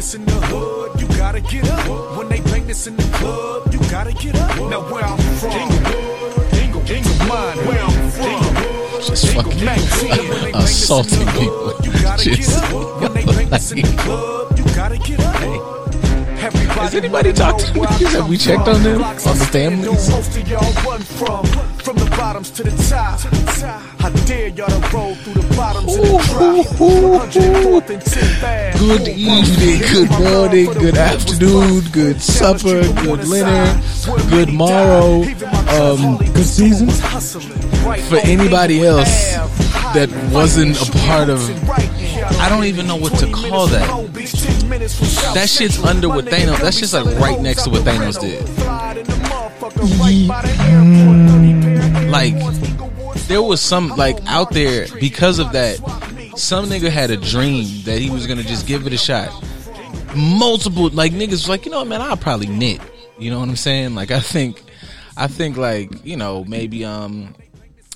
[0.00, 2.16] this in the hood, you gotta get up.
[2.16, 4.56] When they bang this in the club, you gotta get up.
[4.70, 5.52] Now where I'm from,
[6.56, 8.40] Inglewood, Inglewood, where I'm from.
[9.04, 9.68] Just fucking
[10.54, 11.74] assaulting people.
[11.82, 12.64] Just,
[16.80, 17.84] Has anybody talked to them?
[17.84, 19.02] Have we checked on them?
[19.02, 20.08] On the families?
[21.92, 23.20] Most of y'all from, from the bottoms to the top.
[24.04, 26.66] I dare y'all to roll through the bottoms of the drop.
[27.32, 33.80] 104th and Good evening, good morning, good afternoon, good supper, good dinner,
[34.30, 35.22] good morrow.
[35.70, 36.88] Um, Good season.
[36.90, 39.34] for anybody else
[39.94, 41.40] that wasn't a part of
[42.40, 43.88] I don't even know what to call that.
[45.34, 48.46] That shit's under what Thanos that shit's like right next to what Thanos did.
[52.10, 52.34] Like
[53.28, 55.76] there was some like out there because of that
[56.36, 59.30] some nigga had a dream that he was gonna just give it a shot.
[60.16, 62.80] Multiple like niggas was like, you know what man, I'll probably knit.
[63.18, 63.94] You know what I'm saying?
[63.94, 64.62] Like I think
[65.16, 67.34] I think like, you know, maybe um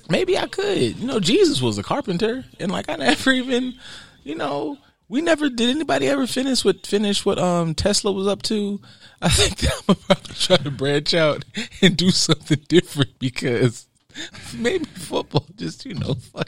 [0.09, 0.97] maybe I could.
[0.97, 3.75] You know, Jesus was a carpenter, and like I never even,
[4.23, 4.77] you know,
[5.09, 8.79] we never did anybody ever finish what finish what um Tesla was up to.
[9.21, 11.45] I think I'm about to try to branch out
[11.81, 13.87] and do something different because
[14.57, 16.47] maybe football just you know fuck.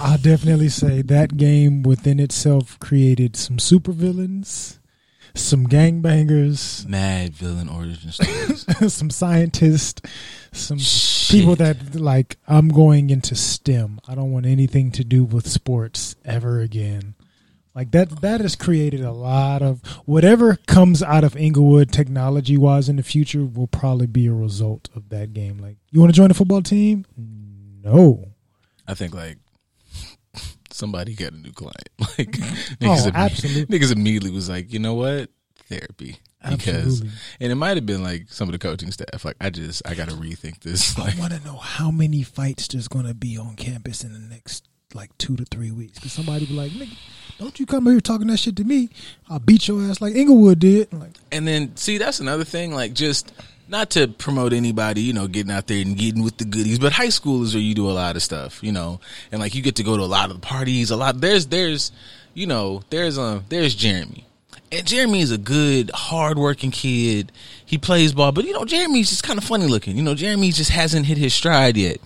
[0.00, 4.78] I'll definitely say that game within itself created some supervillains,
[5.34, 8.64] some gangbangers, Mad villain origin stories.
[8.94, 10.00] some scientists,
[10.52, 11.40] some Shit.
[11.40, 14.00] people that like I'm going into STEM.
[14.08, 17.14] I don't want anything to do with sports ever again.
[17.74, 22.88] Like that that has created a lot of whatever comes out of Inglewood technology wise
[22.88, 25.58] in the future will probably be a result of that game.
[25.58, 27.06] Like you want to join the football team?
[27.16, 28.26] No.
[28.86, 29.38] I think like
[30.70, 31.88] somebody got a new client.
[32.18, 32.84] Like mm-hmm.
[32.84, 33.78] Oh, niggas, imme- absolutely.
[33.78, 35.30] niggas immediately was like, you know what,
[35.68, 36.18] therapy.
[36.42, 37.10] Because Absolutely.
[37.40, 39.24] and it might have been like some of the coaching staff.
[39.24, 40.98] Like I just I got to rethink this.
[40.98, 44.12] Like I want to know how many fights there's going to be on campus in
[44.12, 45.98] the next like two to three weeks.
[45.98, 46.96] Because somebody be like, "Nigga,
[47.38, 48.88] don't you come here talking that shit to me?
[49.28, 52.94] I'll beat your ass like Inglewood did." Like, And then see that's another thing, like
[52.94, 53.32] just
[53.68, 56.92] not to promote anybody, you know, getting out there and getting with the goodies, but
[56.92, 59.62] high school is where you do a lot of stuff, you know, and like you
[59.62, 61.90] get to go to a lot of the parties, a lot there's there's
[62.34, 64.26] you know, there's um there's Jeremy.
[64.70, 67.30] And Jeremy is a good, hardworking kid.
[67.72, 69.96] He plays ball, but you know, Jeremy's just kind of funny looking.
[69.96, 72.02] You know, Jeremy just hasn't hit his stride yet.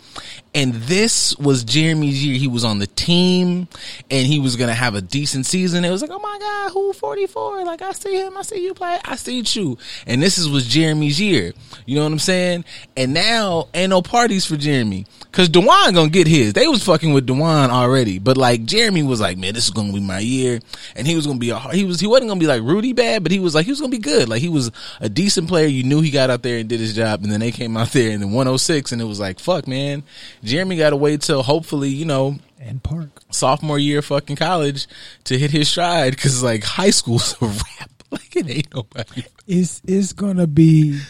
[0.54, 2.36] And this was Jeremy's year.
[2.36, 3.66] He was on the team
[4.08, 5.84] and he was going to have a decent season.
[5.84, 7.64] It was like, oh my God, who 44?
[7.64, 8.38] Like, I see him.
[8.38, 8.98] I see you play.
[9.04, 9.76] I see you.
[10.06, 11.52] And this is, was Jeremy's year.
[11.84, 12.64] You know what I'm saying?
[12.96, 15.04] And now ain't no parties for Jeremy.
[15.32, 16.54] Cause Dewan gonna get his.
[16.54, 18.18] They was fucking with Dewan already.
[18.18, 20.60] But like, Jeremy was like, man, this is gonna be my year.
[20.94, 23.22] And he was gonna be a, he was, he wasn't gonna be like Rudy bad,
[23.22, 24.30] but he was like, he was gonna be good.
[24.30, 25.55] Like, he was a decent player.
[25.64, 27.22] You knew he got out there and did his job.
[27.22, 30.02] And then they came out there in the 106 and it was like, fuck, man.
[30.44, 33.22] Jeremy gotta wait till hopefully, you know, and Park.
[33.30, 34.86] sophomore year fucking college
[35.24, 36.18] to hit his stride.
[36.18, 37.90] Cause like high school's a wrap.
[38.10, 39.24] Like, it ain't nobody.
[39.46, 41.00] It's it's gonna be,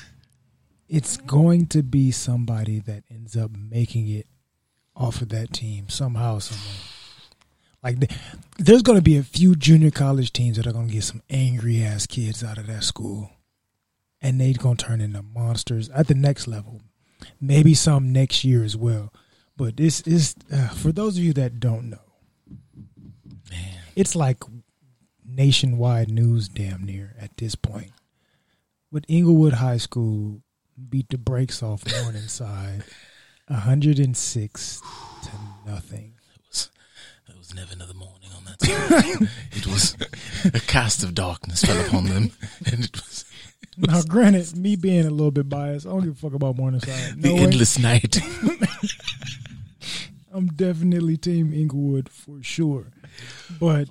[0.89, 4.27] it's going to be somebody that ends up making it
[4.97, 6.75] off of that team somehow, somewhere.
[7.83, 8.11] Like
[8.59, 12.06] there's gonna be a few junior college teams that are gonna get some angry ass
[12.06, 13.31] kids out of that school,
[14.21, 16.81] and they're gonna turn into monsters at the next level.
[17.41, 19.12] Maybe some next year as well.
[19.56, 21.99] But this is uh, for those of you that don't know.
[23.94, 24.43] It's like
[25.25, 27.93] nationwide news, damn near at this point.
[28.93, 30.43] With Inglewood High School
[30.88, 32.84] beat the brakes off Morningside,
[33.50, 34.82] hundred and six
[35.22, 35.31] to
[35.71, 36.15] nothing.
[36.34, 36.71] It was
[37.28, 39.97] it was never another morning on that it was
[40.44, 42.32] a cast of darkness fell upon them,
[42.66, 43.25] and it was
[43.78, 47.20] Now, granted, me being a little bit biased, I don't give a fuck about Morningside.
[47.22, 47.41] the way.
[47.41, 48.19] endless night.
[50.32, 52.88] I'm definitely Team Inglewood for sure.
[53.59, 53.88] But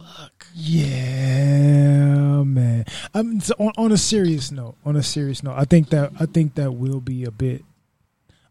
[0.54, 2.86] yeah, man.
[3.16, 4.76] I'm so on, on a serious note.
[4.86, 7.64] On a serious note, I think that I think that will be a bit.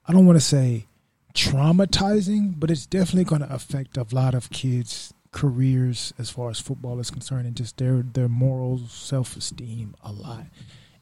[0.08, 0.86] I don't want to say
[1.34, 6.58] traumatizing, but it's definitely going to affect a lot of kids' careers as far as
[6.58, 10.46] football is concerned, and just their their moral self esteem a lot.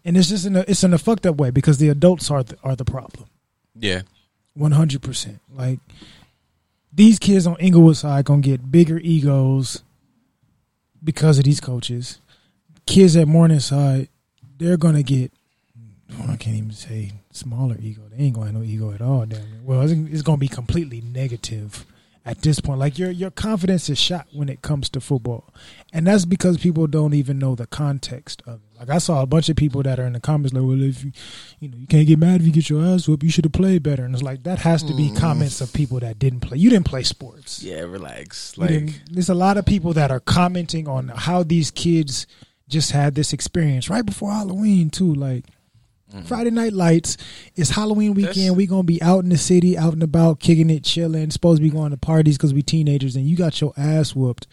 [0.05, 2.43] And it's just in a, it's in a fucked up way because the adults are
[2.43, 3.27] the, are the problem.
[3.79, 4.03] yeah,
[4.55, 5.41] One hundred percent.
[5.55, 5.79] Like
[6.93, 9.83] these kids on Inglewood side gonna get bigger egos
[11.03, 12.19] because of these coaches.
[12.87, 14.09] Kids at Morningside,
[14.59, 15.33] they're gonna get.
[16.19, 18.03] well, I can't even say smaller ego.
[18.11, 19.25] They ain't gonna have no ego at all.
[19.25, 19.63] Damn it.
[19.63, 21.87] Well, it's, it's gonna be completely negative
[22.27, 22.79] at this point.
[22.81, 25.53] Like your your confidence is shot when it comes to football,
[25.93, 28.72] and that's because people don't even know the context of it.
[28.83, 31.05] Like I saw a bunch of people that are in the comments like, "Well, if
[31.05, 31.13] you,
[31.61, 33.23] you know, you can't get mad if you get your ass whooped.
[33.23, 35.17] You should have played better." And it's like that has to be mm.
[35.17, 36.59] comments of people that didn't play.
[36.59, 37.63] You didn't play sports.
[37.63, 38.59] Yeah, relax.
[38.59, 42.27] Like there's a lot of people that are commenting on how these kids
[42.69, 45.15] just had this experience right before Halloween too.
[45.15, 45.47] Like
[46.11, 46.23] mm-hmm.
[46.23, 47.19] Friday Night Lights,
[47.55, 48.35] it's Halloween weekend.
[48.35, 51.31] That's- we gonna be out in the city, out and about, kicking it, chilling.
[51.31, 54.49] Supposed to be going to parties because we teenagers, and you got your ass whooped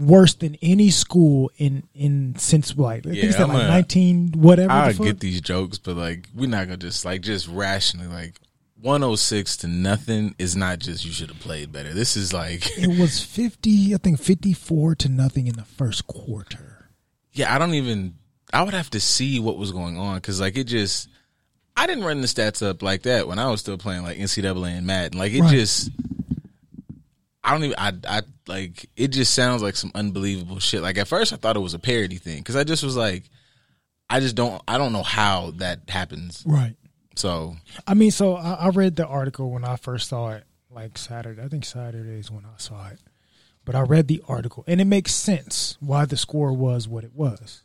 [0.00, 4.72] worse than any school in in since like I think Yeah, it's like nineteen whatever.
[4.72, 8.40] I the get these jokes, but like we're not gonna just like just rationally like
[8.82, 11.92] 106 to nothing is not just you should have played better.
[11.92, 16.06] This is like It was fifty, I think fifty four to nothing in the first
[16.06, 16.88] quarter.
[17.32, 18.14] yeah, I don't even
[18.52, 21.08] I would have to see what was going on because like it just
[21.76, 24.78] I didn't run the stats up like that when I was still playing like NCAA
[24.78, 25.18] and Madden.
[25.18, 25.50] Like it Right.
[25.50, 25.90] just
[27.42, 30.82] I don't even I I like it just sounds like some unbelievable shit.
[30.82, 33.24] Like at first I thought it was a parody thing because I just was like
[34.08, 36.42] I just don't I don't know how that happens.
[36.46, 36.76] Right.
[37.16, 37.56] So
[37.86, 41.42] I mean, so I, I read the article when I first saw it, like Saturday.
[41.42, 42.98] I think Saturday's when I saw it.
[43.64, 47.14] But I read the article, and it makes sense why the score was what it
[47.14, 47.62] was.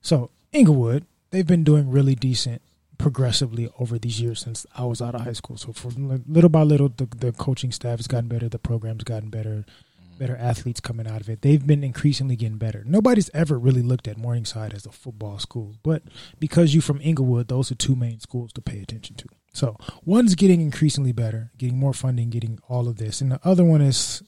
[0.00, 2.62] So Inglewood, they've been doing really decent
[3.00, 5.56] progressively over these years since I was out of high school.
[5.56, 9.30] So for little by little, the, the coaching staff has gotten better, the program's gotten
[9.30, 10.18] better, mm-hmm.
[10.18, 11.42] better athletes coming out of it.
[11.42, 12.84] They've been increasingly getting better.
[12.86, 16.02] Nobody's ever really looked at Morningside as a football school, but
[16.38, 19.26] because you're from Inglewood, those are two main schools to pay attention to.
[19.52, 23.64] So one's getting increasingly better, getting more funding, getting all of this, and the other
[23.64, 24.22] one is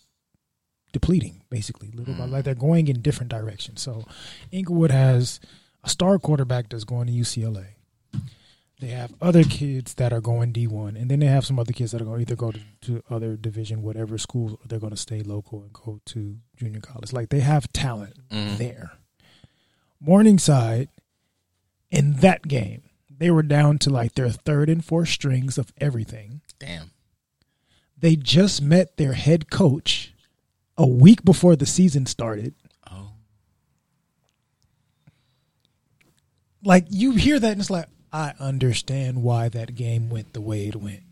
[0.92, 2.66] depleting basically little by like they're mm-hmm.
[2.66, 3.82] going in different directions.
[3.82, 4.04] So
[4.50, 5.40] Inglewood has
[5.84, 7.66] a star quarterback that's going to UCLA.
[8.82, 11.92] They have other kids that are going D1, and then they have some other kids
[11.92, 14.90] that are going to either go to, to other division, whatever schools, or they're going
[14.90, 17.12] to stay local and go to junior college.
[17.12, 18.56] Like they have talent mm-hmm.
[18.56, 18.90] there.
[20.00, 20.88] Morningside,
[21.92, 26.40] in that game, they were down to like their third and fourth strings of everything.
[26.58, 26.90] damn.
[27.96, 30.12] They just met their head coach
[30.76, 32.56] a week before the season started.
[32.90, 33.12] Oh.
[36.64, 40.66] Like you hear that and it's like, I understand why that game went the way
[40.68, 41.02] it went.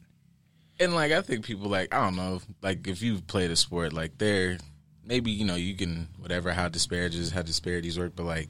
[0.79, 3.93] And like I think people like I don't know like if you've played a sport
[3.93, 4.59] like there
[5.05, 8.49] maybe you know you can whatever how disparages how disparities work but like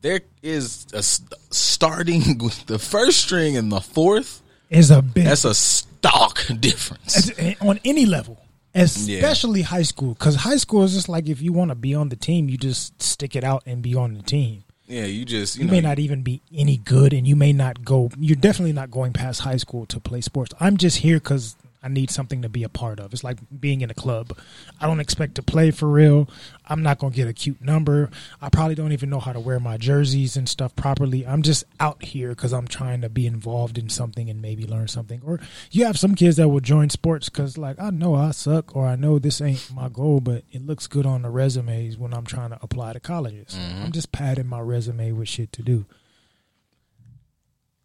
[0.00, 5.44] there is a starting with the first string and the fourth Is a big that's
[5.44, 7.28] a stark difference.
[7.30, 8.40] It's- eh, on any level,
[8.74, 10.14] especially high school.
[10.14, 12.56] Because high school is just like if you want to be on the team, you
[12.56, 14.62] just stick it out and be on the team.
[14.88, 17.52] Yeah, you just you, You know may not even be any good, and you may
[17.52, 18.10] not go.
[18.18, 20.54] You're definitely not going past high school to play sports.
[20.58, 23.12] I'm just here because I need something to be a part of.
[23.12, 24.36] It's like being in a club.
[24.80, 26.28] I don't expect to play for real.
[26.66, 28.10] I'm not going to get a cute number.
[28.42, 31.26] I probably don't even know how to wear my jerseys and stuff properly.
[31.26, 34.88] I'm just out here because I'm trying to be involved in something and maybe learn
[34.88, 35.20] something.
[35.24, 35.38] Or
[35.70, 38.86] you have some kids that will join sports because, like, I know I suck or
[38.86, 42.26] I know this ain't my goal, but it looks good on the resumes when I'm
[42.26, 43.54] trying to apply to colleges.
[43.54, 43.84] Mm-hmm.
[43.84, 45.86] I'm just padding my resume with shit to do.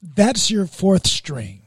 [0.02, 1.63] That's your fourth string.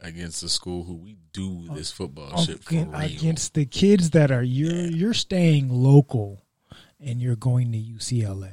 [0.00, 2.94] Against the school who we do this football shit for real.
[2.94, 6.42] against the kids that are you're you're staying local
[7.00, 8.52] and you're going to UCLA.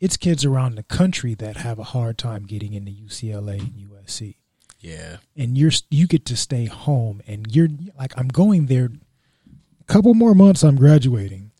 [0.00, 4.36] It's kids around the country that have a hard time getting into UCLA and USC.
[4.80, 8.90] yeah, And you're you get to stay home and you're like I'm going there
[9.80, 11.50] a couple more months I'm graduating.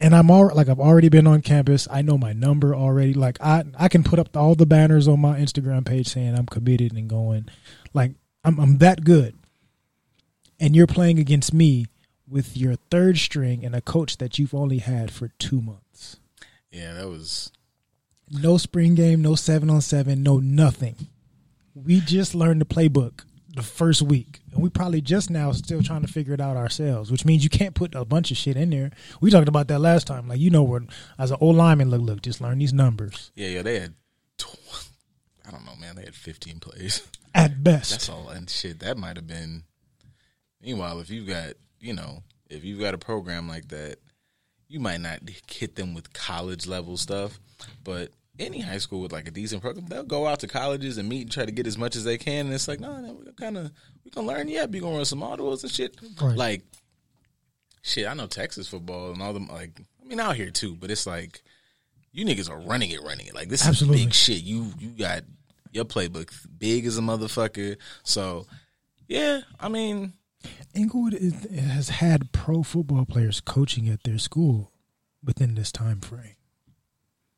[0.00, 1.88] And I'm all like I've already been on campus.
[1.90, 3.14] I know my number already.
[3.14, 6.46] Like I I can put up all the banners on my Instagram page saying I'm
[6.46, 7.48] committed and going.
[7.94, 8.12] Like
[8.44, 9.34] I'm I'm that good.
[10.60, 11.86] And you're playing against me
[12.28, 16.18] with your third string and a coach that you've only had for 2 months.
[16.70, 17.52] yeah, that was
[18.30, 20.96] No spring game, no 7 on 7, no nothing.
[21.74, 24.40] We just learned the playbook the first week.
[24.52, 27.50] And we probably just now still trying to figure it out ourselves, which means you
[27.50, 28.90] can't put a bunch of shit in there.
[29.20, 30.28] We talked about that last time.
[30.28, 30.82] Like, you know, what
[31.18, 33.62] as an old lineman, look, look, just learn these numbers yeah, yeah.
[33.62, 33.94] They had
[34.36, 34.87] tw-
[35.48, 35.96] I don't know, man.
[35.96, 37.06] They had 15 plays.
[37.34, 37.90] at best.
[37.90, 38.28] That's all.
[38.28, 39.64] And shit, that might have been.
[40.62, 43.96] Meanwhile, if you've got, you know, if you've got a program like that,
[44.68, 47.38] you might not hit them with college level stuff,
[47.84, 51.08] but any high school with like a decent program, they'll go out to colleges and
[51.08, 52.46] meet and try to get as much as they can.
[52.46, 53.70] And it's like, no, no we're kind of
[54.04, 54.48] we gonna learn.
[54.48, 55.96] Yeah, we gonna run some autos and shit.
[56.20, 56.36] Right.
[56.36, 56.62] Like,
[57.82, 59.48] shit, I know Texas football and all them.
[59.48, 61.42] Like, I mean, out here too, but it's like
[62.12, 63.34] you niggas are running it, running it.
[63.34, 64.00] Like this Absolutely.
[64.00, 64.42] is big shit.
[64.42, 65.22] You you got
[65.72, 67.76] your playbook big as a motherfucker.
[68.02, 68.46] So
[69.06, 70.12] yeah, I mean,
[70.74, 74.72] Inglewood is, has had pro football players coaching at their school
[75.24, 76.34] within this time frame.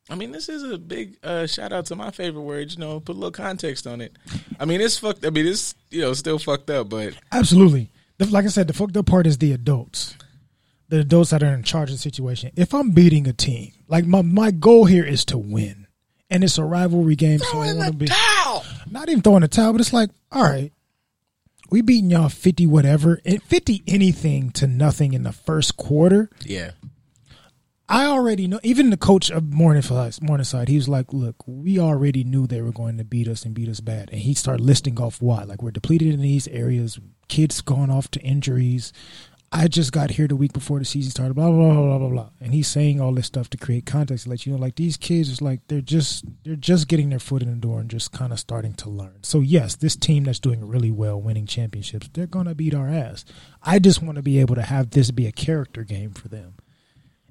[0.09, 2.71] I mean, this is a big uh, shout out to my favorite word.
[2.73, 4.17] You know, put a little context on it.
[4.59, 5.25] I mean, it's fucked.
[5.25, 7.91] I mean, it's you know still fucked up, but Absolutely.
[8.19, 10.15] Like I said, the fucked up part is the adults.
[10.89, 12.51] The adults that are in charge of the situation.
[12.55, 15.87] If I'm beating a team, like my, my goal here is to win.
[16.31, 18.63] And it's a rivalry game, so I want to be towel.
[18.89, 20.71] not even throwing a towel, but it's like, all right,
[21.69, 26.29] we beating y'all fifty whatever, and fifty anything to nothing in the first quarter.
[26.45, 26.71] Yeah,
[27.89, 28.61] I already know.
[28.63, 32.71] Even the coach of Morningside, Morningside, he was like, "Look, we already knew they were
[32.71, 35.43] going to beat us and beat us bad." And he started listing off why.
[35.43, 36.97] Like we're depleted in these areas,
[37.27, 38.93] kids going off to injuries.
[39.53, 41.33] I just got here the week before the season started.
[41.33, 42.29] Blah blah blah blah blah blah.
[42.39, 44.95] And he's saying all this stuff to create context, to let you know, like these
[44.95, 48.13] kids is like they're just they're just getting their foot in the door and just
[48.13, 49.23] kind of starting to learn.
[49.23, 53.25] So yes, this team that's doing really well, winning championships, they're gonna beat our ass.
[53.61, 56.53] I just want to be able to have this be a character game for them.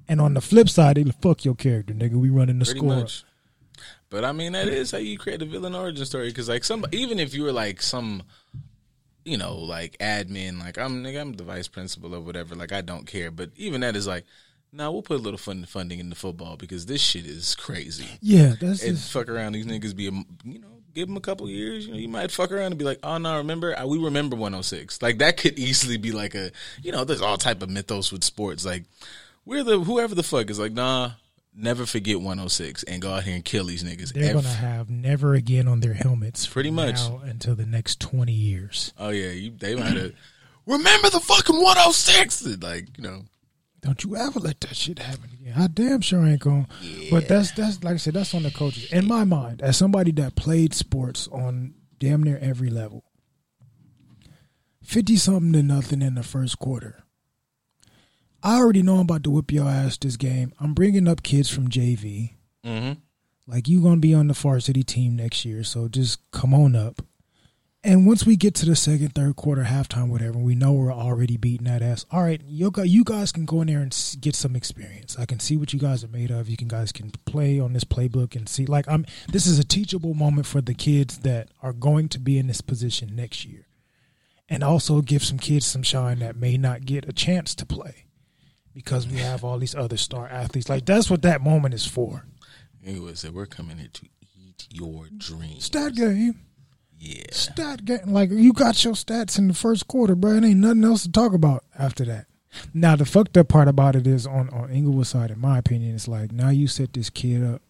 [0.07, 2.15] And on the flip side, they fuck your character, nigga.
[2.15, 2.95] We running the pretty score.
[2.97, 3.23] much.
[4.09, 6.27] But I mean, that is how you create a villain origin story.
[6.27, 8.23] Because like some, even if you were like some,
[9.25, 12.55] you know, like admin, like I'm, nigga, I'm the vice principal or whatever.
[12.55, 13.31] Like I don't care.
[13.31, 14.25] But even that is like,
[14.73, 18.07] nah, we'll put a little fun funding into football because this shit is crazy.
[18.21, 21.49] Yeah, that's And just, fuck around, these niggas be, you know, give them a couple
[21.49, 21.85] years.
[21.85, 23.77] You know, you might fuck around and be like, oh no, remember?
[23.77, 25.01] I, we remember 106.
[25.01, 26.51] Like that could easily be like a,
[26.81, 28.65] you know, there's all type of mythos with sports.
[28.65, 28.85] Like
[29.45, 31.11] we're the whoever the fuck is like, nah,
[31.53, 34.13] never forget 106 and go out here and kill these niggas.
[34.13, 36.47] they're gonna have never again on their helmets.
[36.47, 36.99] Pretty much.
[37.23, 38.93] until the next twenty years.
[38.97, 40.13] oh yeah, you, they might have.
[40.65, 42.41] remember the fucking 106?
[42.45, 43.23] And, Like you know,
[43.81, 45.53] Don't you ever let that shit happen again.
[45.57, 46.67] I damn sure ain't going.
[47.09, 48.91] But that's that's like I said, that's on the coaches.
[48.91, 53.03] In my mind, as somebody that played sports on damn near every level,
[54.83, 57.00] fifty something to nothing in the first quarter.
[58.43, 60.53] I already know I'm about to whip your ass this game.
[60.59, 62.35] I'm bringing up kids from JV.
[62.65, 62.93] mm-hmm.
[63.47, 67.01] Like you gonna be on the varsity team next year, so just come on up.
[67.83, 71.35] And once we get to the second, third quarter, halftime, whatever, we know we're already
[71.35, 72.05] beating that ass.
[72.11, 75.17] All right, you gu- you guys can go in there and get some experience.
[75.17, 76.47] I can see what you guys are made of.
[76.47, 78.67] You can guys can play on this playbook and see.
[78.67, 82.37] Like I'm, this is a teachable moment for the kids that are going to be
[82.37, 83.65] in this position next year,
[84.47, 88.05] and also give some kids some shine that may not get a chance to play
[88.73, 90.69] because we have all these other star athletes.
[90.69, 92.25] Like that's what that moment is for.
[92.85, 94.05] Anyway, said uh, we're coming here to
[94.37, 95.65] eat your dreams.
[95.65, 96.39] Stat game.
[96.97, 97.99] Yeah, stat game.
[98.07, 100.31] Like you got your stats in the first quarter, bro.
[100.33, 102.27] It ain't nothing else to talk about after that.
[102.73, 105.95] Now the fucked up part about it is on on Inglewood side, in my opinion,
[105.95, 107.61] it's like now you set this kid up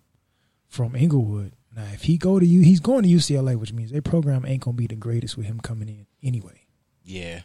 [0.68, 1.54] from Inglewood.
[1.76, 4.64] Now if he go to you, he's going to UCLA, which means their program ain't
[4.64, 6.66] gonna be the greatest with him coming in anyway.
[7.04, 7.42] yeah.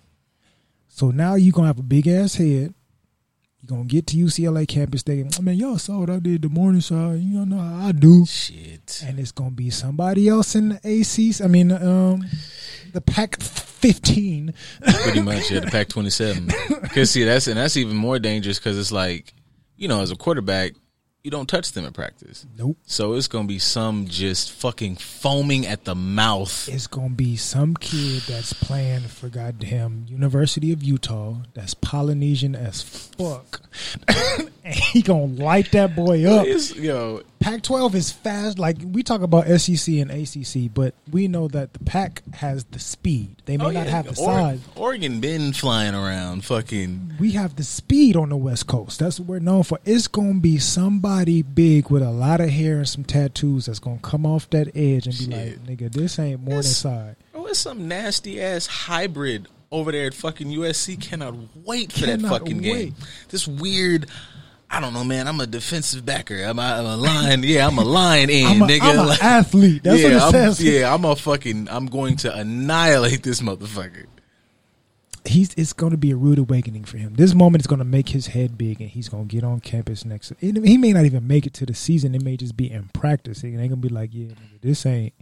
[0.88, 2.72] So now you're gonna have a big ass head.
[3.66, 6.48] You gonna get to UCLA campus thinking, I mean, y'all saw what I did the
[6.48, 7.18] Morningside.
[7.18, 8.24] You don't know how I do.
[8.24, 9.02] Shit.
[9.04, 11.44] and it's gonna be somebody else in the ACs.
[11.44, 12.24] I mean, um,
[12.92, 14.54] the Pac fifteen.
[15.02, 15.58] Pretty much, yeah.
[15.58, 16.48] The Pac twenty seven.
[16.80, 19.34] Because see, that's and that's even more dangerous because it's like,
[19.76, 20.74] you know, as a quarterback,
[21.26, 22.46] you don't touch them in practice.
[22.56, 22.78] Nope.
[22.86, 26.68] So it's gonna be some just fucking foaming at the mouth.
[26.68, 31.38] It's gonna be some kid that's playing for goddamn University of Utah.
[31.52, 33.60] That's Polynesian as fuck,
[34.64, 36.46] and he gonna light that boy up.
[36.46, 38.58] It's, yo, Pac-12 is fast.
[38.58, 42.78] Like we talk about SEC and ACC, but we know that the Pac has the
[42.78, 43.42] speed.
[43.44, 44.68] They may oh, not yeah, have the Oregon, size.
[44.76, 47.14] Oregon been flying around, fucking.
[47.20, 48.98] we have the speed on the West Coast.
[48.98, 49.78] That's what we're known for.
[49.84, 53.98] It's gonna be somebody big with a lot of hair and some tattoos that's gonna
[53.98, 55.66] come off that edge and be Shit.
[55.68, 60.06] like, "Nigga, this ain't more than side." Oh, it's some nasty ass hybrid over there
[60.06, 61.00] at fucking USC.
[61.00, 62.64] Cannot wait for that fucking wait.
[62.64, 62.94] game.
[63.28, 64.06] This weird.
[64.68, 65.28] I don't know, man.
[65.28, 66.42] I'm a defensive backer.
[66.42, 67.42] I'm a, I'm a line.
[67.44, 68.82] Yeah, I'm a line in, I'm, a, nigga.
[68.82, 69.82] I'm an Like- athlete.
[69.84, 70.62] That's yeah, what it I'm, says.
[70.64, 71.68] yeah, I'm a fucking.
[71.70, 74.06] I'm going to annihilate this motherfucker.
[75.24, 77.14] He's it's gonna be a rude awakening for him.
[77.14, 80.32] This moment is gonna make his head big, and he's gonna get on campus next.
[80.40, 82.14] It, he may not even make it to the season.
[82.14, 83.42] It may just be in practice.
[83.42, 85.14] And they're gonna be like, "Yeah, nigga, this ain't."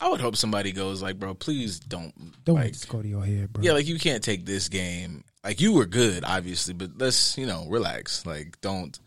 [0.00, 2.14] I would hope somebody goes like, bro, please don't.
[2.44, 3.64] Don't like, let this go to your head, bro.
[3.64, 5.24] yeah, like you can't take this game.
[5.42, 8.24] Like you were good, obviously, but let's you know relax.
[8.26, 8.98] Like don't.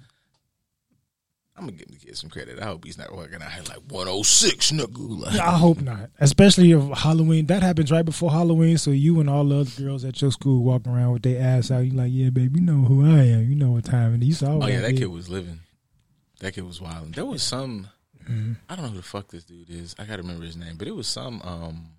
[1.56, 2.60] I'm gonna give the kid some credit.
[2.60, 5.20] I hope he's not working out like 106, nigga.
[5.20, 6.10] Like, I hope not.
[6.20, 7.46] Especially if Halloween.
[7.48, 8.78] That happens right before Halloween.
[8.78, 11.70] So you and all the other girls at your school walking around with their ass
[11.70, 11.86] out.
[11.86, 13.50] You like, yeah, baby, you know who I am.
[13.50, 14.42] You know what time it is.
[14.42, 15.60] Oh yeah, that kid was living.
[16.40, 17.14] That kid was wild.
[17.14, 17.88] There was some.
[18.32, 18.54] Mm-hmm.
[18.70, 19.96] I don't know who the fuck this dude is.
[20.00, 21.42] I gotta remember his name, but it was some.
[21.44, 21.90] um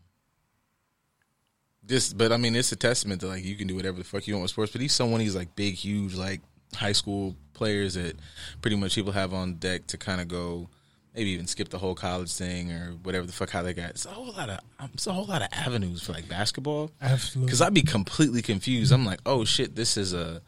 [1.87, 4.27] Just, but I mean, it's a testament to like you can do whatever the fuck
[4.27, 4.73] you want with sports.
[4.73, 6.41] But he's someone he's like big, huge, like
[6.75, 8.17] high school players that
[8.61, 10.69] pretty much people have on deck to kind of go,
[11.15, 13.91] maybe even skip the whole college thing or whatever the fuck how they got.
[13.91, 16.91] It's a whole lot of, um, it's a whole lot of avenues for like basketball.
[17.01, 17.47] Absolutely.
[17.47, 18.93] Because I'd be completely confused.
[18.93, 20.41] I'm like, oh shit, this is a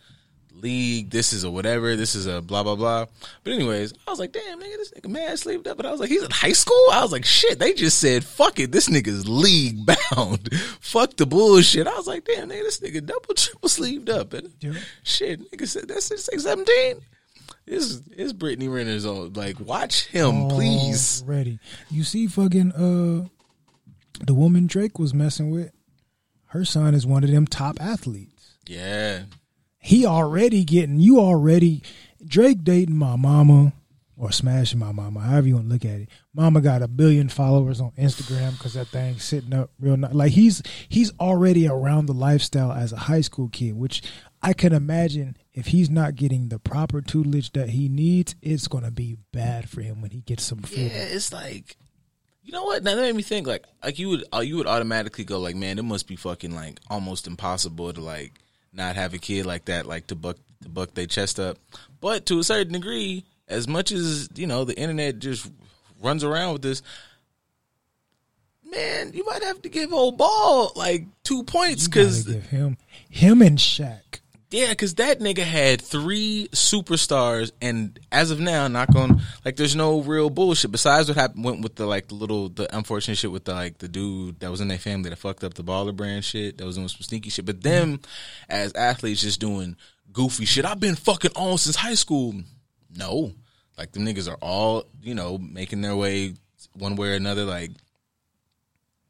[0.54, 3.06] league, this is a whatever, this is a blah blah blah.
[3.42, 5.76] But anyways, I was like, damn nigga, this nigga mad sleeved up.
[5.76, 6.88] But I was like, he's in high school.
[6.92, 10.52] I was like, shit, they just said, fuck it, this nigga's league bound.
[10.80, 11.86] fuck the bullshit.
[11.86, 14.32] I was like, damn nigga, this nigga double triple sleeved up.
[14.32, 14.72] And Yeah.
[15.02, 17.00] shit, nigga said that's six seventeen.
[17.66, 19.36] It's it's Brittany Renner's old.
[19.36, 21.22] Like, watch him, please.
[21.26, 21.58] Ready.
[21.90, 23.28] You see, fucking uh,
[24.24, 25.70] the woman Drake was messing with.
[26.48, 28.58] Her son is one of them top athletes.
[28.68, 29.22] Yeah.
[29.84, 31.82] He already getting you already.
[32.26, 33.74] Drake dating my mama
[34.16, 36.08] or smashing my mama, however you want to look at it.
[36.32, 40.14] Mama got a billion followers on Instagram because that thing sitting up real nice.
[40.14, 44.00] Like he's he's already around the lifestyle as a high school kid, which
[44.42, 48.90] I can imagine if he's not getting the proper tutelage that he needs, it's gonna
[48.90, 50.62] be bad for him when he gets some.
[50.70, 51.76] Yeah, it's like,
[52.42, 52.82] you know what?
[52.84, 53.46] Now that made me think.
[53.46, 56.54] Like, like you would, uh, you would automatically go like, man, it must be fucking
[56.54, 58.32] like almost impossible to like
[58.74, 61.58] not have a kid like that, like to buck to buck their chest up.
[62.00, 65.50] But to a certain degree, as much as you know, the internet just
[66.02, 66.82] runs around with this.
[68.70, 72.76] Man, you might have to give old ball like two points because give him
[73.08, 74.00] him and Shaq.
[74.54, 79.74] Yeah, because that nigga had three superstars, and as of now, not going like there's
[79.74, 80.70] no real bullshit.
[80.70, 83.78] Besides what happened went with the like the little the unfortunate shit with the like
[83.78, 86.64] the dude that was in their family that fucked up the baller brand shit that
[86.64, 87.44] was doing some sneaky shit.
[87.44, 87.98] But them
[88.48, 89.76] as athletes just doing
[90.12, 90.64] goofy shit.
[90.64, 92.34] I've been fucking on since high school.
[92.96, 93.32] No,
[93.76, 96.34] like the niggas are all you know making their way
[96.74, 97.44] one way or another.
[97.44, 97.72] Like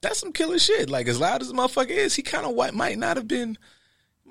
[0.01, 0.89] that's some killer shit.
[0.89, 3.59] Like as loud as the motherfucker is, he kind of might not have been.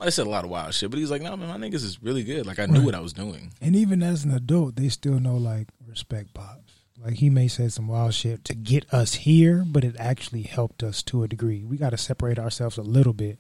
[0.02, 2.02] Have said a lot of wild shit, but he's like, no, man, my niggas is
[2.04, 2.46] really good.
[2.46, 2.86] Like I knew Right.
[2.86, 3.54] what I was doing.
[3.62, 6.74] And even as an adult, they still know like respect pops.
[7.02, 10.84] Like he may say some wild shit to get us here, but it actually helped
[10.84, 11.64] us to a degree.
[11.64, 13.40] We got to separate ourselves a little bit,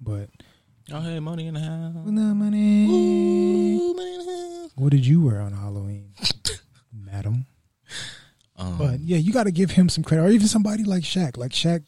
[0.00, 0.30] but
[0.92, 1.94] Oh, hey, money in the house.
[2.06, 2.86] no money.
[2.86, 4.70] Ooh, money in the house.
[4.76, 6.14] What did you wear on Halloween,
[6.92, 7.46] madam?
[8.56, 11.36] Um, But yeah, you got to give him some credit, or even somebody like Shaq.
[11.36, 11.84] Like Shaq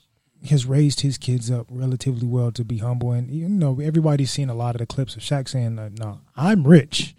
[0.49, 4.51] has raised his kids up relatively well to be humble, and you know everybody's seen
[4.51, 7.15] a lot of the clips of Shaq saying, "No, I'm rich."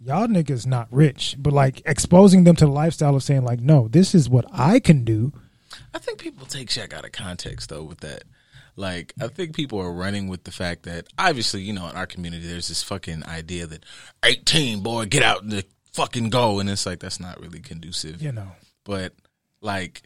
[0.00, 3.88] Y'all niggas not rich, but like exposing them to the lifestyle of saying like, no,
[3.88, 5.32] this is what I can do.
[5.92, 8.22] I think people take Shaq out of context though with that.
[8.76, 12.06] Like, I think people are running with the fact that obviously, you know, in our
[12.06, 13.84] community, there's this fucking idea that
[14.24, 16.60] 18, boy, get out and fucking go.
[16.60, 18.22] And it's like, that's not really conducive.
[18.22, 18.52] You know,
[18.84, 19.14] But
[19.60, 20.02] like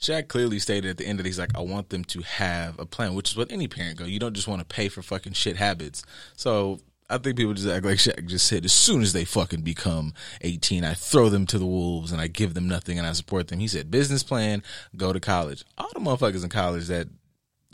[0.00, 2.86] Shaq clearly stated at the end that he's like, I want them to have a
[2.86, 4.04] plan, which is what any parent go.
[4.04, 6.02] You don't just want to pay for fucking shit habits.
[6.36, 6.78] So
[7.10, 10.14] I think people just act like Shaq just said, as soon as they fucking become
[10.42, 13.48] 18, I throw them to the wolves and I give them nothing and I support
[13.48, 13.58] them.
[13.58, 14.62] He said, business plan,
[14.96, 15.64] go to college.
[15.76, 17.08] All the motherfuckers in college that,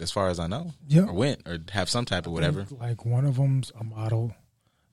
[0.00, 1.02] as far as I know, Yeah.
[1.06, 2.66] or went or have some type of whatever.
[2.70, 4.34] Like one of them's a model.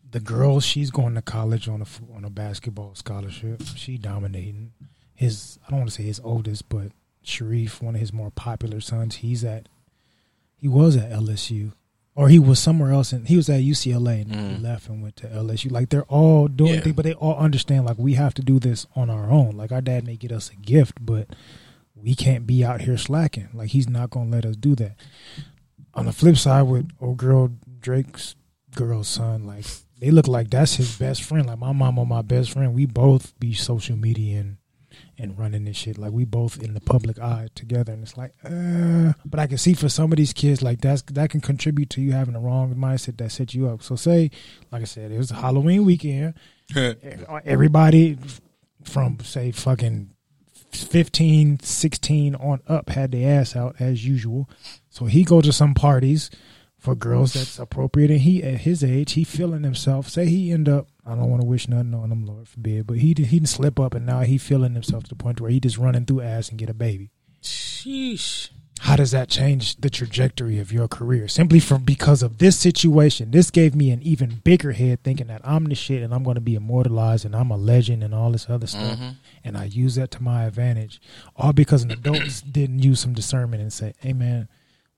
[0.09, 3.63] The girl, she's going to college on a on a basketball scholarship.
[3.77, 4.73] She dominating.
[5.15, 6.91] His I don't want to say his oldest, but
[7.25, 9.67] Shareef, one of his more popular sons, he's at.
[10.55, 11.71] He was at LSU,
[12.13, 14.61] or he was somewhere else, and he was at UCLA and he mm.
[14.61, 15.71] left and went to LSU.
[15.71, 16.81] Like they're all doing Yeah.
[16.81, 19.57] things, but they all understand like we have to do this on our own.
[19.57, 21.29] Like our dad may get us a gift, but
[21.95, 23.49] we can't be out here slacking.
[23.53, 24.97] Like he's not gonna let us do that
[25.93, 28.35] on the flip side with old girl Drake's
[28.75, 29.65] girl's son, like
[29.99, 31.47] they look like that's his best friend.
[31.47, 34.57] Like my mom and my best friend, we both be social media and
[35.21, 35.97] and running this shit.
[35.97, 39.13] Like we both in the public eye together, and it's like, uh.
[39.23, 42.01] But I can see for some of these kids, like that's that can contribute to
[42.01, 43.83] you having a wrong mindset that set you up.
[43.83, 44.31] So say,
[44.71, 46.33] like I said, it was a Halloween weekend.
[47.45, 48.17] Everybody
[48.83, 50.11] from say fucking
[50.71, 54.49] 15, 16 on up had their ass out as usual.
[54.89, 56.29] So he go to some parties
[56.81, 60.09] for girls that's appropriate, and he at his age he feeling himself.
[60.09, 62.97] Say he end up, I don't want to wish nothing on him, Lord forbid, but
[62.97, 65.59] he he didn't slip up, and now he feeling himself to the point where he
[65.59, 67.11] just running through ass and get a baby.
[67.43, 68.49] Sheesh.
[68.79, 71.27] How does that change the trajectory of your career?
[71.27, 75.41] Simply from because of this situation, this gave me an even bigger head thinking that
[75.43, 78.31] I'm the shit and I'm going to be immortalized and I'm a legend and all
[78.31, 78.97] this other stuff.
[78.97, 79.09] Mm-hmm.
[79.43, 80.99] And I use that to my advantage,
[81.35, 84.49] all because an adult didn't use some discernment and say, "Hey, man,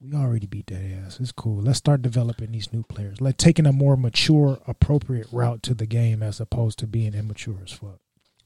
[0.04, 1.20] we already beat that ass.
[1.20, 1.62] It's cool.
[1.62, 3.22] Let's start developing these new players.
[3.22, 7.60] Like taking a more mature, appropriate route to the game as opposed to being immature
[7.64, 8.00] as fuck."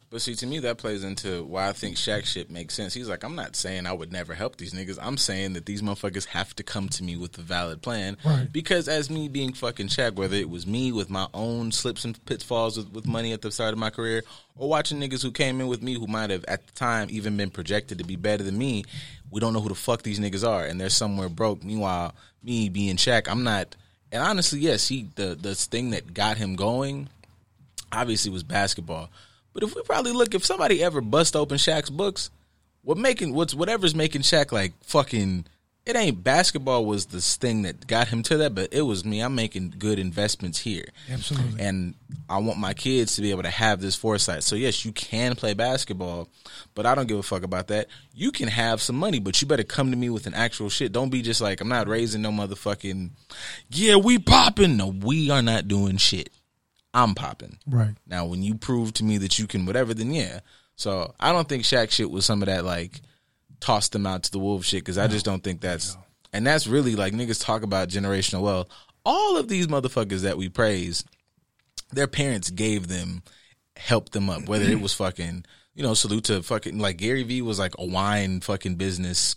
[0.10, 2.94] But see, to me, that plays into why I think Shaq shit makes sense.
[2.94, 4.98] He's like, I'm not saying I would never help these niggas.
[5.02, 8.16] I'm saying that these motherfuckers have to come to me with a valid plan.
[8.24, 8.48] Right.
[8.50, 12.24] Because as me being fucking Shaq, whether it was me with my own slips and
[12.26, 14.24] pitfalls with, with money at the start of my career,
[14.56, 17.36] or watching niggas who came in with me who might have at the time even
[17.36, 18.86] been projected to be better than me,
[19.32, 21.64] we don't know who the fuck these niggas are, and they're somewhere broke.
[21.64, 22.14] Meanwhile,
[22.44, 23.76] me being Shaq, I'm not.
[24.12, 27.10] And honestly, yes, he the the thing that got him going
[27.92, 29.10] obviously was basketball.
[29.54, 32.30] But if we probably look, if somebody ever bust open Shaq's books,
[32.84, 35.46] what making what's whatever's making Shaq like fucking
[35.88, 39.22] it ain't basketball was the thing that got him to that, but it was me.
[39.22, 40.86] I'm making good investments here.
[41.10, 41.62] Absolutely.
[41.62, 41.96] And
[42.28, 44.44] I want my kids to be able to have this foresight.
[44.44, 46.28] So yes, you can play basketball,
[46.76, 47.88] but I don't give a fuck about that.
[48.14, 50.92] You can have some money, but you better come to me with an actual shit.
[50.92, 53.12] Don't be just like I'm not raising no motherfucking
[53.70, 54.76] yeah, we popping.
[54.76, 56.32] No, we are not doing shit.
[56.94, 57.60] I'm popping.
[57.66, 57.96] Right.
[58.06, 60.42] Now, when you prove to me that you can whatever, then yeah.
[60.76, 63.02] So I don't think Shaq shit was some of that like
[63.60, 65.98] toss them out to the wolves shit because I just don't think that's
[66.34, 68.68] and that's really like niggas talk about generational wealth.
[69.06, 71.04] All of these motherfuckers that we praise,
[71.92, 73.24] their parents gave them,
[73.76, 74.48] helped them up.
[74.48, 77.86] Whether it was fucking, you know, salute to fucking like Gary Vee was like a
[77.86, 79.36] wine fucking business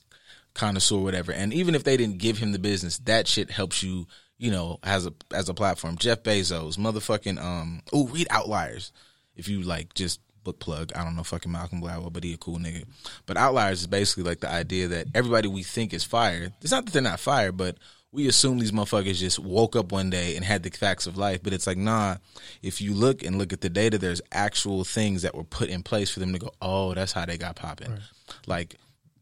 [0.54, 1.32] connoisseur, whatever.
[1.32, 4.06] And even if they didn't give him the business, that shit helps you,
[4.38, 5.96] you know, as a as a platform.
[5.96, 8.92] Jeff Bezos, motherfucking um, oh, read Outliers
[9.36, 10.92] if you like just book plug.
[10.94, 12.84] I don't know fucking Malcolm Gladwell, but he a cool nigga.
[13.26, 16.52] But Outliers is basically like the idea that everybody we think is fired.
[16.60, 17.76] It's not that they're not fired, but
[18.12, 21.42] we assume these motherfuckers just woke up one day and had the facts of life.
[21.42, 22.16] But it's like, nah,
[22.62, 25.82] if you look and look at the data, there's actual things that were put in
[25.82, 27.98] place for them to go, oh, that's how they got popping.
[28.46, 28.76] Like,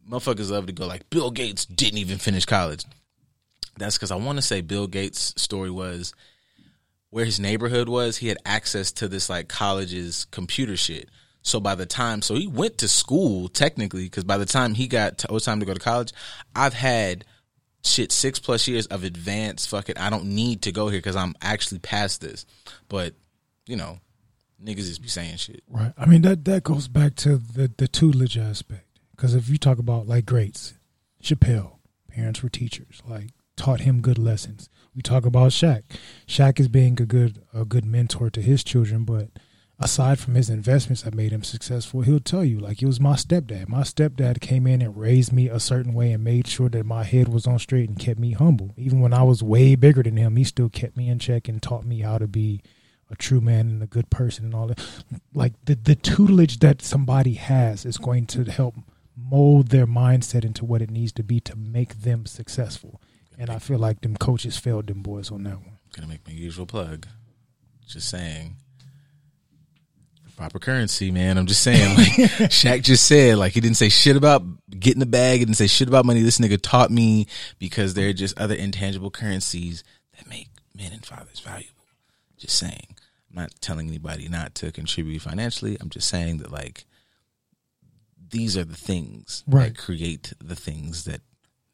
[0.09, 2.85] motherfuckers love to go, like, Bill Gates didn't even finish college.
[3.77, 6.15] That's because I want to say Bill Gates' story was
[7.11, 11.09] where his neighborhood was, he had access to this like college's computer shit.
[11.43, 14.87] So by the time, so he went to school technically, because by the time he
[14.87, 16.13] got to, it was time to go to college,
[16.55, 17.25] I've had
[17.85, 19.97] shit six plus years of advanced fucking.
[19.97, 22.45] I don't need to go here because I'm actually past this.
[22.89, 23.15] But
[23.67, 23.99] you know,
[24.63, 25.63] niggas just be saying shit.
[25.69, 25.93] Right.
[25.97, 28.85] I mean that that goes back to the the tutelage aspect.
[29.17, 30.75] Because if you talk about like greats,
[31.23, 34.69] Chappelle, parents were teachers, like taught him good lessons.
[34.99, 35.85] We talk about Shaq.
[36.27, 39.29] Shaq is being a good a good mentor to his children, but
[39.79, 43.15] aside from his investments that made him successful, he'll tell you like it was my
[43.15, 43.69] stepdad.
[43.69, 47.05] My stepdad came in and raised me a certain way and made sure that my
[47.05, 48.75] head was on straight and kept me humble.
[48.77, 51.63] Even when I was way bigger than him, he still kept me in check and
[51.63, 52.61] taught me how to be
[53.09, 54.85] a true man and a good person and all that.
[55.33, 58.75] Like the the tutelage that somebody has is going to help
[59.17, 63.01] mold their mindset into what it needs to be to make them successful.
[63.39, 65.79] And I feel like them coaches failed them boys on that one.
[65.95, 67.07] Gonna make my usual plug.
[67.87, 68.57] Just saying.
[70.37, 71.37] Proper currency, man.
[71.37, 71.97] I'm just saying.
[71.97, 72.09] Like
[72.51, 75.41] Shaq just said, like he didn't say shit about getting the bag.
[75.41, 76.23] He didn't say shit about money.
[76.23, 77.27] This nigga taught me
[77.59, 79.83] because they're just other intangible currencies
[80.17, 81.83] that make men and fathers valuable.
[82.37, 82.95] Just saying.
[83.31, 85.77] I'm not telling anybody not to contribute financially.
[85.81, 86.85] I'm just saying that like
[88.31, 89.75] these are the things Right.
[89.75, 91.21] that create the things that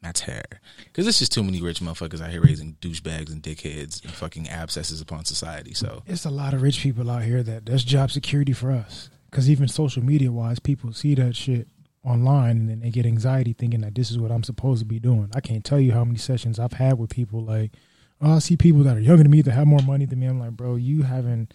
[0.05, 0.43] matter.
[0.85, 4.47] Because it's just too many rich motherfuckers out here raising douchebags and dickheads and fucking
[4.49, 5.73] abscesses upon society.
[5.73, 9.09] So It's a lot of rich people out here that that's job security for us.
[9.29, 11.67] Because even social media wise, people see that shit
[12.03, 14.99] online and then they get anxiety thinking that this is what I'm supposed to be
[14.99, 15.29] doing.
[15.35, 17.73] I can't tell you how many sessions I've had with people like,
[18.21, 20.27] oh, I see people that are younger than me that have more money than me.
[20.27, 21.49] I'm like, bro, you having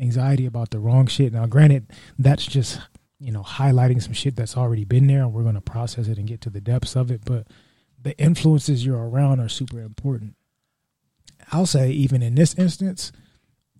[0.00, 1.32] anxiety about the wrong shit.
[1.32, 2.80] Now, granted, that's just
[3.18, 6.28] you know highlighting some shit that's already been there, and we're gonna process it and
[6.28, 7.22] get to the depths of it.
[7.24, 7.46] But
[8.06, 10.36] the influences you're around are super important.
[11.52, 13.12] I'll say, even in this instance,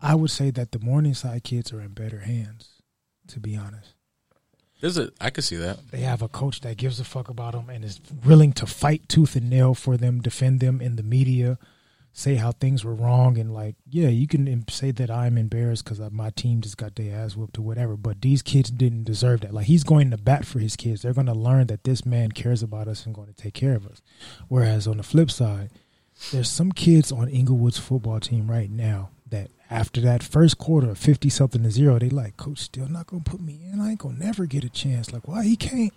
[0.01, 2.71] I would say that the Morningside kids are in better hands.
[3.29, 3.95] To be honest,
[4.81, 5.91] there's a I could see that.
[5.91, 9.09] they have a coach that gives a fuck about them and is willing to fight
[9.09, 11.59] tooth and nail for them, defend them in the media,
[12.17, 16.01] say how things were wrong, and like, yeah, you can say that I'm embarrassed because
[16.11, 17.95] my team just got their ass whooped or whatever.
[17.95, 19.53] But these kids didn't deserve that.
[19.53, 21.03] Like, he's going to bat for his kids.
[21.03, 23.75] They're going to learn that this man cares about us and going to take care
[23.75, 24.01] of us.
[24.49, 25.69] Whereas on the flip side,
[26.33, 30.97] there's some kids on Inglewood's football team right now that after that first quarter of
[30.97, 33.79] 50 something to zero, they like, Coach still not going to put me in.
[33.79, 35.13] I ain't going to never get a chance.
[35.13, 35.93] Like, why he can't?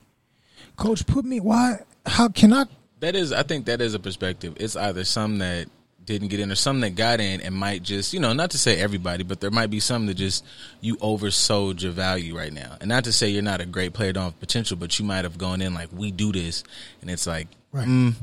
[0.76, 1.40] Coach, put me.
[1.40, 1.84] Why?
[2.06, 2.66] How can I?
[3.00, 4.56] That is, I think that is a perspective.
[4.58, 5.70] It's either some that
[6.16, 8.58] didn't get in or some that got in and might just, you know, not to
[8.58, 10.46] say everybody, but there might be some that just
[10.82, 12.78] you oversold your value right now.
[12.80, 15.24] And not to say you're not a great player, don't have potential, but you might
[15.26, 16.64] have gone in like, we do this.
[17.02, 17.88] And it's like, Right.
[17.88, 18.14] mm.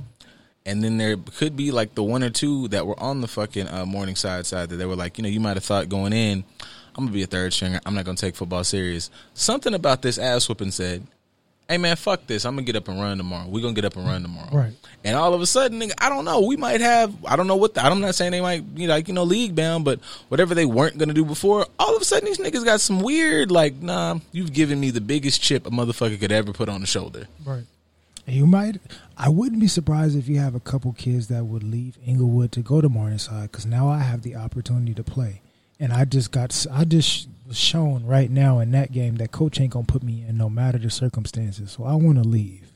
[0.64, 3.68] and then there could be like the one or two that were on the fucking
[3.68, 6.44] uh, Morningside side that they were like, you know, you might have thought going in,
[6.96, 7.78] I'm gonna be a third stringer.
[7.86, 9.10] I'm not gonna take football serious.
[9.34, 11.06] Something about this ass whooping said,
[11.68, 12.44] "Hey man, fuck this.
[12.44, 13.48] I'm gonna get up and run tomorrow.
[13.48, 14.72] We gonna get up and run tomorrow." Right.
[15.04, 16.40] And all of a sudden, nigga, I don't know.
[16.40, 17.14] We might have.
[17.24, 17.74] I don't know what.
[17.74, 20.54] The, I'm not saying they might, you know, like you know, league bound, but whatever
[20.54, 23.50] they weren't gonna do before, all of a sudden these niggas got some weird.
[23.50, 26.86] Like, nah, you've given me the biggest chip a motherfucker could ever put on the
[26.86, 27.28] shoulder.
[27.44, 27.64] Right.
[28.26, 28.80] You might.
[29.16, 32.60] I wouldn't be surprised if you have a couple kids that would leave Inglewood to
[32.60, 35.42] go to Morningside because now I have the opportunity to play,
[35.78, 36.66] and I just got.
[36.72, 40.24] I just was shown right now in that game that coach ain't gonna put me
[40.26, 41.72] in no matter the circumstances.
[41.72, 42.72] So I want to leave.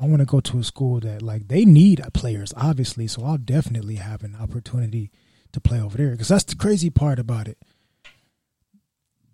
[0.00, 3.06] I want to go to a school that like they need players, obviously.
[3.06, 5.10] So I'll definitely have an opportunity
[5.52, 7.58] to play over there because that's the crazy part about it.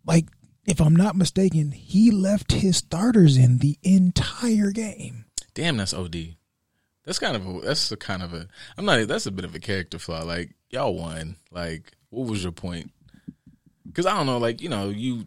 [0.05, 0.27] Like,
[0.65, 5.27] if I'm not mistaken, he left his starters in the entire game.
[5.55, 6.37] Damn, that's OD.
[7.05, 7.61] That's kind of a.
[7.61, 8.49] That's a kind of a.
[8.77, 9.09] I'm not.
[9.09, 10.25] That's a bit of a character flaw.
[10.25, 11.37] Like y'all won.
[11.51, 12.91] Like, what was your point?
[13.99, 14.39] Because I don't know.
[14.39, 15.27] Like you know, you.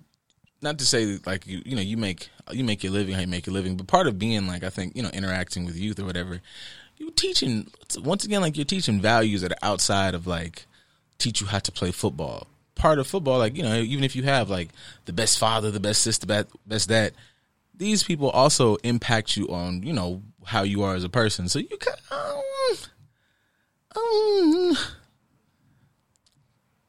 [0.62, 1.62] Not to say that like you.
[1.66, 3.76] You know, you make you make your living how you make your living.
[3.76, 6.40] But part of being like I think you know interacting with youth or whatever,
[6.96, 10.68] you teaching once again like you're teaching values that are outside of like
[11.18, 12.48] teach you how to play football.
[12.76, 14.70] Part of football, like you know, even if you have like
[15.04, 17.12] the best father, the best sister, best, best dad,
[17.76, 21.50] these people also impact you on you know how you are as a person.
[21.50, 22.78] So you can um,
[23.98, 24.78] um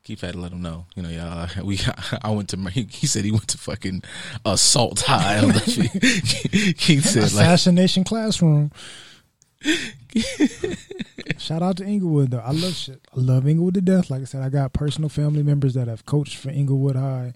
[0.05, 0.87] Keith had to let him know.
[0.97, 1.49] You know, y'all.
[1.65, 1.79] We
[2.23, 4.03] I went to he, he said he went to fucking
[4.45, 5.41] assault high.
[5.63, 8.73] Keith said like Assassination classroom.
[11.39, 12.41] Shout out to Inglewood though.
[12.41, 13.01] I love shit.
[13.17, 14.11] I love Inglewood to death.
[14.11, 17.35] Like I said, I got personal family members that have coached for Inglewood High.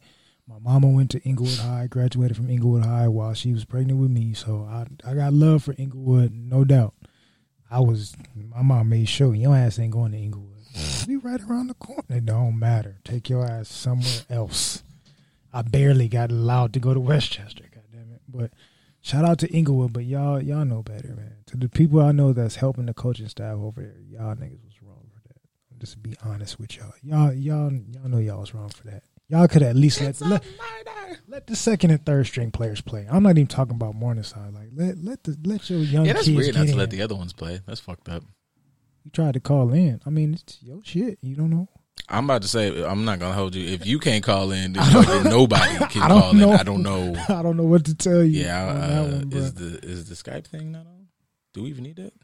[0.48, 4.10] My mama went to Inglewood High, graduated from Inglewood High while she was pregnant with
[4.10, 4.34] me.
[4.34, 6.94] So I I got love for Inglewood, no doubt.
[7.70, 10.55] I was my mom made sure your ass ain't going to Inglewood.
[11.06, 12.02] Be right around the corner.
[12.08, 12.98] It don't matter.
[13.04, 14.82] Take your ass somewhere else.
[15.52, 17.64] I barely got allowed to go to Westchester.
[17.72, 18.20] God damn it!
[18.28, 18.50] But
[19.00, 19.92] shout out to Inglewood.
[19.92, 21.36] But y'all y'all know better, man.
[21.46, 24.82] To the people I know that's helping the coaching staff over there, y'all niggas was
[24.82, 25.40] wrong for that.
[25.72, 26.92] I'm just be honest with y'all.
[27.02, 29.02] Y'all y'all y'all know y'all was wrong for that.
[29.28, 30.44] Y'all could at least let, let
[31.26, 33.06] let the second and third string players play.
[33.10, 34.52] I'm not even talking about Morningside.
[34.52, 36.78] Like let let the let your young yeah, that's kids weird get not to in.
[36.78, 37.60] let the other ones play.
[37.66, 38.22] That's fucked up.
[39.06, 40.00] You tried to call in.
[40.04, 41.20] I mean, it's your shit.
[41.22, 41.68] You don't know.
[42.08, 43.64] I'm about to say I'm not gonna hold you.
[43.72, 44.82] If you can't call in, then
[45.24, 46.50] nobody can I call know.
[46.54, 46.58] in.
[46.58, 47.14] I don't know.
[47.28, 48.42] I don't know what to tell you.
[48.42, 51.06] Yeah, uh, one, is the is the Skype thing not on?
[51.54, 52.14] Do we even need that?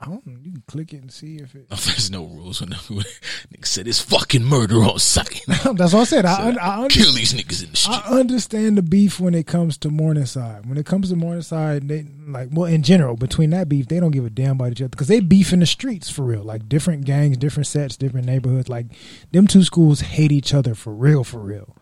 [0.00, 0.22] I don't.
[0.26, 1.70] You can click it and see if it.
[1.70, 2.60] No, there's no rules.
[2.60, 5.42] When nigga said it's fucking murder on site.
[5.46, 6.26] That's what I said.
[6.26, 8.02] I, un- I, un- Kill these niggas in the street.
[8.04, 10.66] I understand the beef when it comes to Morningside.
[10.66, 14.10] When it comes to Morningside, they like well in general between that beef, they don't
[14.10, 16.42] give a damn about each other because they beef in the streets for real.
[16.42, 18.68] Like different gangs, different sets, different neighborhoods.
[18.68, 18.86] Like
[19.32, 21.74] them two schools hate each other for real, for real.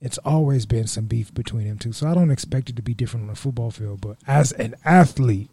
[0.00, 2.94] It's always been some beef between them two, so I don't expect it to be
[2.94, 4.00] different on the football field.
[4.00, 5.50] But as an athlete,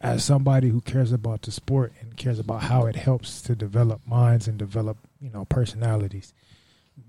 [0.00, 4.00] as somebody who cares about the sport and cares about how it helps to develop
[4.06, 6.32] minds and develop you know personalities,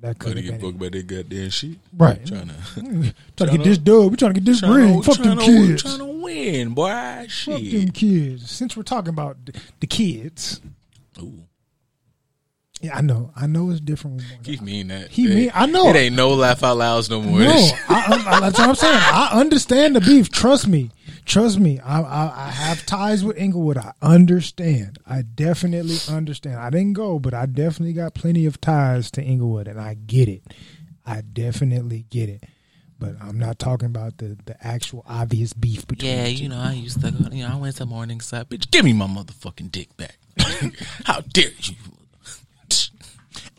[0.02, 1.78] that could have get been booked by that goddamn shit.
[1.98, 2.26] right.
[2.26, 4.10] Trying to trying to get this dub.
[4.12, 5.02] We're trying to get this ring.
[5.02, 5.82] Fuck them kids.
[5.84, 7.26] Trying to win, boy.
[7.30, 8.50] Fuck them kids.
[8.50, 9.38] Since we're talking about
[9.80, 10.62] the, kids,
[11.20, 11.44] Ooh,
[12.82, 13.32] yeah, I know.
[13.36, 14.24] I know it's different.
[14.44, 15.10] Keep mean that.
[15.10, 15.88] He It- mean- I know.
[15.90, 17.40] It ain't no laugh out louds no more.
[17.40, 17.50] No,
[17.90, 18.96] I, I, that's what I'm saying.
[19.00, 20.30] I understand the beef.
[20.32, 20.90] Trust me.
[21.32, 21.80] Trust me.
[21.80, 23.78] I, I, I have ties with Inglewood.
[23.78, 25.00] I understand.
[25.08, 26.60] I definitely understand.
[26.60, 30.28] I didn't go, but I definitely got plenty of ties to Inglewood, and I get
[30.28, 30.44] it.
[31.06, 32.44] I definitely get it.
[33.00, 36.12] But I'm not talking about the, the actual obvious beef between.
[36.12, 38.50] Yeah, you know, I used to go, you know, I went to Morningside.
[38.50, 40.18] Bitch, give me my motherfucking dick back.
[41.06, 41.76] How dare you?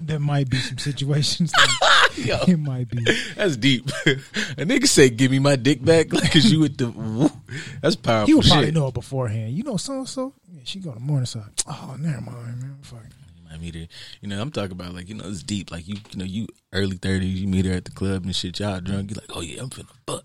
[0.07, 1.53] There might be some situations.
[2.17, 3.03] Yo, it might be.
[3.37, 3.87] that's deep.
[4.07, 7.33] A nigga say, give me my dick back, like, cause you with the,
[7.81, 8.75] that's powerful You would probably shit.
[8.75, 9.53] know it beforehand.
[9.55, 10.35] You know so and so.
[10.53, 11.51] Yeah, she go to Morningside.
[11.67, 12.79] Oh, never mind, man.
[12.83, 13.05] Fuck.
[13.37, 13.87] You might meet her.
[14.21, 15.71] You know, I'm talking about like you know it's deep.
[15.71, 18.61] Like you, you know, you early thirties, you meet her at the club and shit.
[18.61, 19.11] Y'all drunk.
[19.11, 20.25] You're like, oh yeah, I'm finna fuck.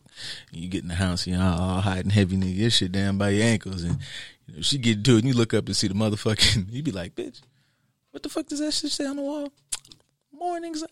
[0.52, 3.18] And you get in the house, you know, all hiding heavy nigga, your shit down
[3.18, 3.98] by your ankles, and
[4.48, 6.72] you know she get to it, and you look up and see the motherfucking.
[6.72, 7.42] You be like, bitch,
[8.18, 9.54] what the fuck does that shit say on the wall?
[10.34, 10.84] Mornings,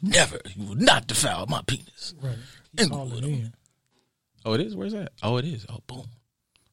[0.00, 0.38] never.
[0.54, 2.14] You will not defile my penis.
[2.22, 2.36] Right.
[2.78, 3.52] And Call it in.
[4.44, 4.76] Oh, it is.
[4.76, 5.10] Where's that?
[5.20, 5.66] Oh, it is.
[5.68, 6.06] Oh, boom.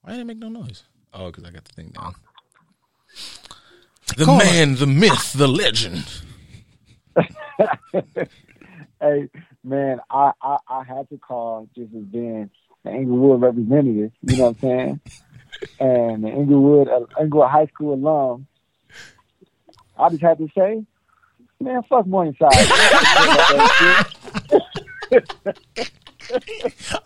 [0.01, 0.84] Why didn't it make no noise?
[1.15, 2.13] Oh, because I got the thing down.
[4.15, 6.06] The Call man, the myth, the legend.
[9.01, 9.30] hey
[9.63, 12.51] man, I, I I had to call just as being
[12.84, 14.12] the Inglewood representative.
[14.21, 14.99] You know what I'm saying?
[15.80, 18.45] and the Inglewood uh, Inglewood High School alum.
[19.97, 20.84] I just had to say,
[21.60, 22.49] Man, fuck Morningside.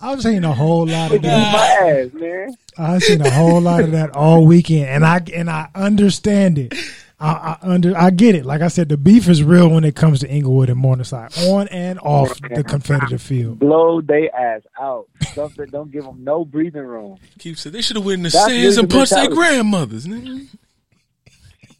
[0.01, 1.53] I've seen a whole lot of that.
[1.53, 2.55] my ass, man.
[2.77, 6.73] I've seen a whole lot of that all weekend, and I and I understand it.
[7.19, 8.45] I, I under I get it.
[8.45, 11.67] Like I said, the beef is real when it comes to Inglewood and Morningside, on
[11.67, 13.59] and off the competitive field.
[13.59, 15.07] Blow they ass out.
[15.31, 17.17] Stuff that don't give them no breathing room.
[17.39, 20.07] Keep said they should have went in the That's sands and punched their grandmothers.
[20.07, 20.47] nigga.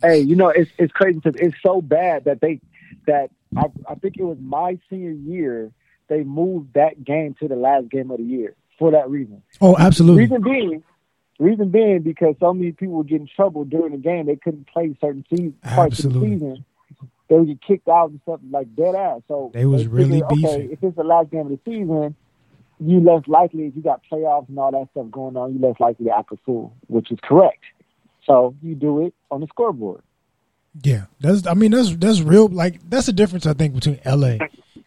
[0.01, 2.59] Hey, you know it's it's crazy because it's so bad that they
[3.07, 5.71] that I I think it was my senior year
[6.07, 9.41] they moved that game to the last game of the year for that reason.
[9.61, 10.23] Oh, absolutely.
[10.23, 10.83] Reason being,
[11.37, 14.25] reason being because so many people would get in trouble during the game.
[14.25, 16.65] They couldn't play certain season, parts of the season.
[17.29, 19.21] They would get kicked out and stuff like dead ass.
[19.27, 20.71] So They was really figured, Okay, beefing.
[20.71, 22.15] if it's the last game of the season,
[22.79, 25.79] you less likely if you got playoffs and all that stuff going on, you less
[25.79, 27.63] likely to act a fool, which is correct.
[28.29, 30.03] So you do it on the scoreboard.
[30.83, 31.47] Yeah, that's.
[31.47, 32.47] I mean, that's that's real.
[32.47, 34.39] Like that's the difference I think between L.A.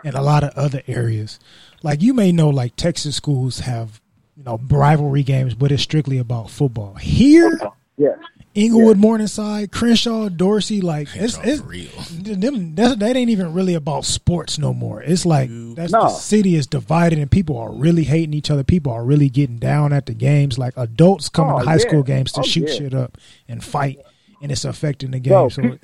[0.04, 1.40] and a lot of other areas.
[1.82, 4.00] Like you may know, like Texas schools have
[4.36, 6.94] you know rivalry games, but it's strictly about football.
[6.94, 7.58] Here,
[7.96, 8.14] Yeah.
[8.54, 11.88] Inglewood, Morningside, Crenshaw, Dorsey, like it's Y'all it's for real.
[12.36, 12.74] them.
[12.74, 15.02] That, that ain't even really about sports no more.
[15.02, 16.02] It's like that's No.
[16.02, 18.62] the city is divided and people are really hating each other.
[18.64, 20.58] People are really getting down at the games.
[20.58, 21.78] Like adults coming Oh, to high yeah.
[21.78, 22.74] school games to Oh, shoot yeah.
[22.74, 23.16] shit up
[23.48, 23.98] and fight,
[24.42, 25.50] and it's affecting the No, game.
[25.50, 25.78] So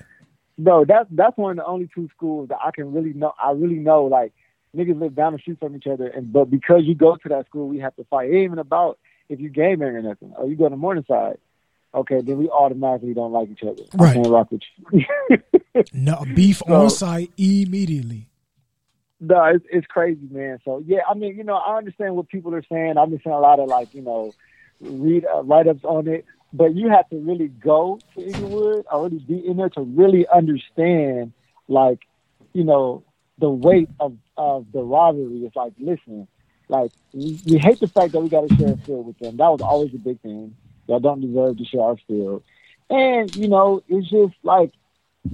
[0.59, 3.33] No, that's that's one of the only two schools that I can really know.
[3.43, 4.33] I really know like
[4.77, 7.47] niggas live down the street from each other, and but because you go to that
[7.47, 8.29] school, we have to fight.
[8.29, 8.99] It ain't even about
[9.31, 10.33] if you're game or nothing.
[10.37, 11.39] Or you go to Morningside,
[11.95, 13.83] okay, then we automatically don't like each other.
[13.95, 14.11] Right.
[14.11, 15.05] I can't rock with you.
[15.93, 18.29] no beef So- on site immediately.
[19.21, 20.59] no, it's it's crazy, man.
[20.65, 22.97] So yeah, I mean, you know, I understand what people are saying.
[22.99, 24.33] I've been seeing a lot of like, you know,
[24.81, 29.05] read uh, write ups on it, but you have to really go to Inglewood or
[29.05, 31.33] really be in there to really understand,
[31.67, 32.01] like,
[32.53, 33.03] you know,
[33.39, 35.45] the weight of of the rivalry.
[35.47, 36.29] It's like, listen,
[36.69, 39.37] like we, we hate the fact that we got to share a field with them.
[39.37, 40.55] That was always a big thing.
[40.89, 42.43] Y'all don't deserve to share our field,
[42.91, 44.73] and you know, it's just like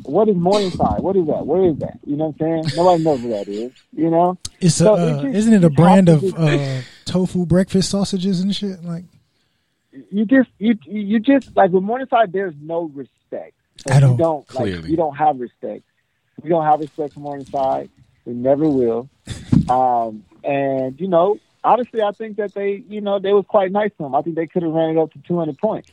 [0.02, 1.00] what is Morningside?
[1.00, 1.46] What is that?
[1.46, 1.98] Where is that?
[2.04, 2.76] You know what I'm saying?
[2.76, 3.70] Nobody knows where that is.
[3.94, 4.36] You know?
[4.60, 8.40] It's a, So uh, it just- isn't it a brand of uh, tofu breakfast sausages
[8.40, 8.82] and shit?
[8.82, 9.04] Like
[10.10, 12.32] You just you you just like with Morningside.
[12.32, 13.52] There's no respect.
[13.86, 14.12] So At all.
[14.12, 14.90] you don't like Clearly.
[14.90, 15.84] you don't have respect.
[16.42, 17.88] We don't have respect for Morningside.
[18.24, 19.08] We never will.
[19.68, 23.90] Um, and you know, honestly, I think that they you know they was quite nice
[23.98, 24.14] to him.
[24.14, 25.90] I think they could have ran it up to 200 points.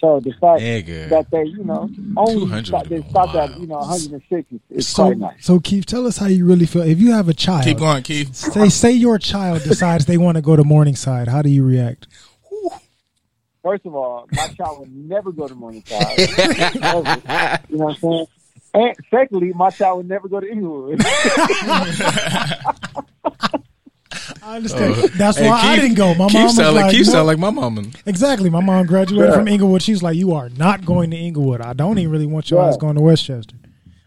[0.00, 1.08] So the fact Nigga.
[1.08, 4.60] that they you know only 200 stop, they would've stopped at you know 106 is,
[4.68, 5.04] is so.
[5.04, 5.44] quite nice.
[5.44, 6.82] So Keith, tell us how you really feel.
[6.82, 8.34] If you have a child, Keep going, Keith.
[8.34, 11.28] say say your child decides they want to go to Morningside.
[11.28, 12.06] How do you react?
[13.62, 16.20] First of all, my child would never go to Morningside.
[16.82, 17.60] Ever.
[17.70, 18.26] You know what I'm saying?
[18.74, 21.00] And secondly, my child would never go to Inglewood.
[24.44, 24.94] I understand.
[24.96, 25.06] Oh.
[25.16, 25.42] That's Oh.
[25.42, 26.14] Hey, why I didn't go.
[26.14, 27.90] My Keith mom was sound like, like, Keith sound like my mom.
[28.06, 28.50] exactly.
[28.50, 29.34] My mom graduated Yeah.
[29.36, 29.82] from Inglewood.
[29.82, 31.60] She's like, "You are not going to Inglewood.
[31.60, 32.68] I don't even really want your Yeah.
[32.68, 33.56] ass going to Westchester."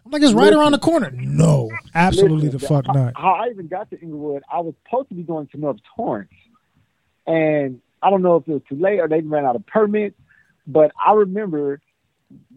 [0.06, 3.12] I'm like, "It's right around the corner." No, absolutely Listen, the fuck how, not.
[3.16, 6.30] How I even got to Inglewood, I was supposed to be going to North Torrance,
[7.26, 10.16] and I don't know if it was too late or they ran out of permits.
[10.66, 11.80] But I remember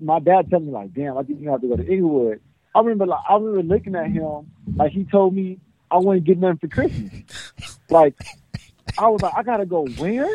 [0.01, 2.39] my dad telling me like, "Damn, I think you have to go to Inglewood."
[2.75, 6.37] I remember, like, I remember looking at him like he told me I wouldn't get
[6.37, 7.70] nothing for Christmas.
[7.91, 8.15] Like,
[8.97, 10.30] I was like, "I gotta go where?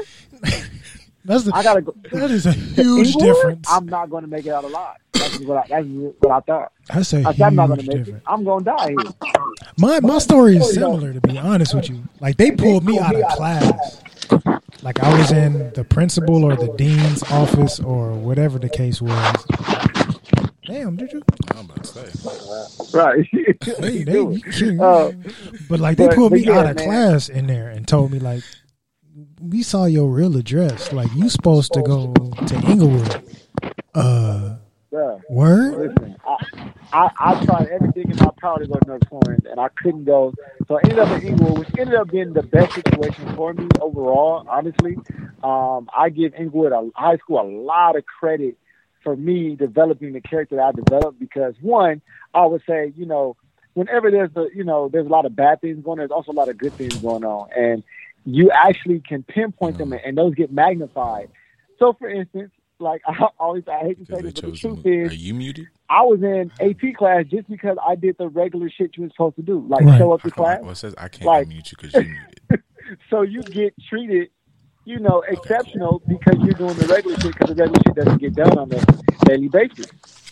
[1.25, 3.37] That's the, I gotta go." that is a huge Inglewood?
[3.37, 3.67] difference.
[3.71, 4.97] I'm not going to make it out alive.
[5.13, 5.87] That's what I, that's
[6.21, 6.73] what I thought.
[6.89, 8.05] That's a I said, I'm not going huge to make it.
[8.05, 8.25] difference.
[8.29, 9.13] I'm going to die here.
[9.79, 12.03] My my story is similar to be honest with you.
[12.21, 14.03] Like they pulled me out of class.
[14.83, 19.35] Like I was in the principal or the dean's office or whatever the case was.
[20.67, 21.23] Damn, did you?
[21.55, 22.99] I'm about to say.
[22.99, 23.27] Right.
[23.79, 24.81] They, they, do it.
[24.81, 25.13] Uh,
[25.69, 26.87] but like they but- pulled me yeah, out of man.
[26.87, 28.43] class in there and told me like,
[29.41, 30.93] we saw your real address.
[30.93, 33.23] Like you supposed to go to Inglewood.
[33.95, 34.57] Uh,
[34.93, 35.19] yeah.
[35.31, 35.95] word?
[35.97, 36.37] Listen, I,
[36.93, 40.05] I, I tried everything in my power to go to North Torrance, and I couldn't
[40.05, 40.33] go.
[40.69, 43.69] So I ended up in Inglewood, which ended up being the best situation for me
[43.81, 44.97] overall, honestly.
[45.43, 48.57] Um, I give Inglewood a, high school a lot of credit
[49.07, 52.03] for me developing the character that I developed because, one,
[52.35, 53.37] I would say, you know,
[53.75, 56.33] whenever there's a, you know, there's a lot of bad things going on, there's also
[56.33, 57.49] a lot of good things going on.
[57.57, 57.85] And
[58.25, 60.05] you actually can pinpoint them, mm-hmm.
[60.05, 61.31] and those get magnified.
[61.79, 65.13] So, for instance, like I always, I hate to say this, but the truth is,
[65.13, 65.69] Are you muted?
[65.89, 69.37] I was in AP class just because I did the regular shit you were supposed
[69.37, 69.99] to do, like Right.
[69.99, 70.63] show up to class.
[70.63, 72.63] Well, it says I can't Like- unmute you because you muted.
[73.11, 74.31] So you get treated,
[74.87, 78.35] you know, exceptional because you're doing the regular shit because the regular shit doesn't get
[78.35, 79.89] done on a daily basis.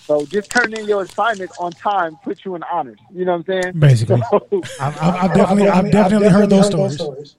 [0.07, 2.99] So just turn in your assignment on time, put you in honors.
[3.13, 3.79] You know what I'm saying?
[3.79, 4.23] Basically.
[4.31, 7.37] So, I've, I've, I've definitely, I've definitely heard those stories.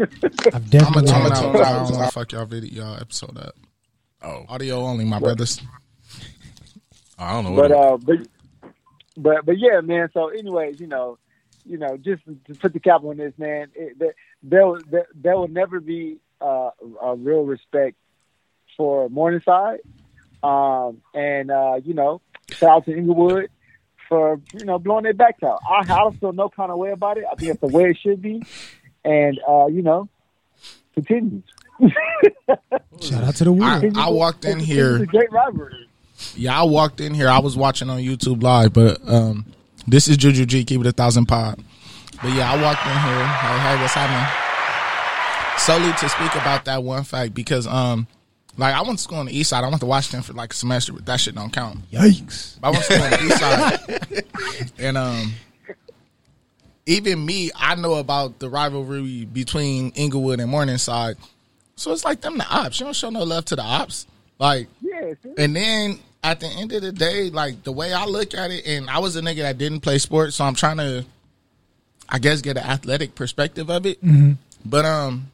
[0.00, 1.62] I've I'm definitely gonna heard tune those.
[1.62, 1.86] out.
[1.86, 3.54] I don't fuck y'all video, y'all episode up.
[4.22, 5.60] Oh, Audio only, my brothers.
[7.18, 7.50] I don't know.
[7.52, 8.28] What but uh, but
[9.16, 10.08] but but yeah, man.
[10.12, 11.18] So, anyways, you know,
[11.68, 13.68] you know, just to put the cap on this, man.
[13.74, 16.70] It, there, there, will- there, there will never be uh,
[17.02, 17.96] a real respect
[18.76, 19.80] for Morningside,
[20.42, 23.50] um, and uh, you know, shout out to Inglewood
[24.08, 25.58] for you know blowing their backs out.
[25.68, 27.24] I, I don't feel no kind of way about it.
[27.30, 28.42] I think it's the way it should be,
[29.04, 30.08] and uh, you know,
[30.94, 31.42] continues.
[33.00, 33.96] Shout out to the I, world.
[33.96, 34.96] I walked in It's here.
[35.02, 35.88] a great rivalry.
[36.34, 37.28] Yeah, I walked in here.
[37.28, 39.46] I was watching on YouTube live, but um,
[39.90, 40.64] this is Juju G.
[40.64, 41.62] Keep it a thousand pod.
[42.22, 43.26] But yeah, I walked in here.
[43.26, 45.58] Hey, hey, what's happening?
[45.58, 48.06] Solely to speak about that one fact because um,
[48.56, 49.64] like I went to school on the east side.
[49.64, 51.90] I went to Washington for like a semester, but that shit don't count.
[51.90, 52.58] Yikes.
[52.62, 55.32] I went to school on the east side, and um,
[56.86, 61.16] even me, I know about the rivalry between Inglewood and Morningside.
[61.76, 62.80] So it's like them the ops.
[62.80, 64.06] You don't show no love to the ops.
[64.38, 68.34] Like Yeah, and then at the end of the day, like the way I look
[68.34, 71.04] at it, and I was a nigga that didn't play sports, so I'm trying to,
[72.08, 73.98] I guess, get an athletic perspective of it.
[74.64, 75.30] But um,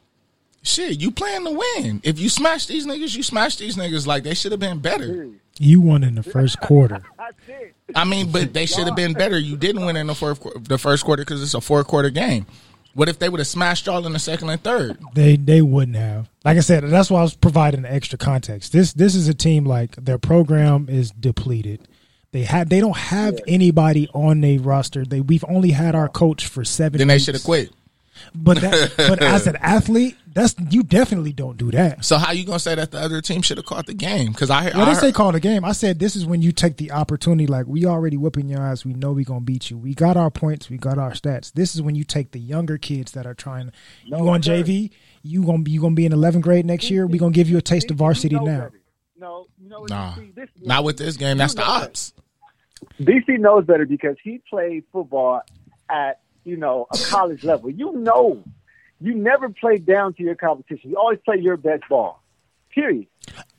[0.63, 2.01] shit, you playing to win.
[2.03, 4.07] If you smash these niggas, you smash these niggas.
[4.07, 5.29] Like they should have been better.
[5.59, 7.01] You won in the first quarter.
[7.17, 7.73] That's it.
[7.93, 9.37] I mean, but they should have been better.
[9.37, 12.45] You didn't win in the fourth, the first quarter because it's a four quarter game.
[12.95, 14.97] What if they would have smashed y'all in the second and third?
[15.13, 16.29] They they wouldn't have.
[16.45, 18.71] Like I said, that's why I was providing the extra context.
[18.71, 21.89] This this is a team like their program is depleted.
[22.31, 25.03] They have they don't have anybody on their roster.
[25.03, 26.99] They we've only had our coach for seven.
[26.99, 27.69] Then they should have quit.
[28.33, 32.03] But that, but as an athlete, that's you definitely don't do that.
[32.03, 34.31] So how you gonna say that the other team should have caught the game?
[34.31, 36.51] Because I, When I I say call the game, I said this is when you
[36.51, 37.47] take the opportunity.
[37.47, 38.83] Like we already whooping your ass.
[38.85, 39.77] We know we gonna beat you.
[39.77, 40.69] We got our points.
[40.69, 41.53] We got our stats.
[41.53, 43.71] This is when you take the younger kids that are trying.
[44.05, 44.61] You on sir.
[44.63, 44.91] JV?
[45.23, 47.07] You gonna be you gonna be in 11th grade next year?
[47.07, 48.59] We gonna give you a taste of You varsity know now.
[48.59, 48.81] better.
[49.17, 49.85] No, you know?
[49.85, 51.37] Nah, DC, this, not with this game.
[51.37, 51.85] That's You the know better.
[51.85, 52.13] ops.
[53.01, 55.41] DC knows better because he played football
[55.89, 57.69] at you know a college level.
[57.69, 58.43] You know,
[59.01, 60.91] you never play down to your competition.
[60.91, 62.21] You always play your best ball.
[62.69, 63.07] Period.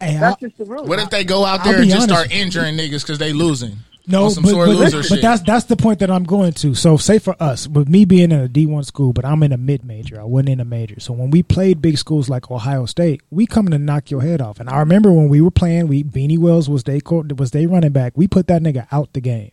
[0.01, 0.85] Hey, I- That's just the rule.
[0.85, 2.31] What if they go out there and just honest.
[2.31, 3.79] start injuring niggas because they losing?
[4.09, 4.53] No, On but,
[4.93, 6.77] but, but that's that's the point that I'm going to.
[6.77, 9.57] So, say for us, with me being in a D1 school, but I'm in a
[9.57, 11.01] mid major, I wasn't in a major.
[11.01, 14.41] So when we played big schools like Ohio State, we coming to knock your head
[14.41, 14.61] off.
[14.61, 17.91] And I remember when we were playing, we Beanie Wells was they was they running
[17.91, 18.13] back.
[18.15, 19.51] We put that nigga out the game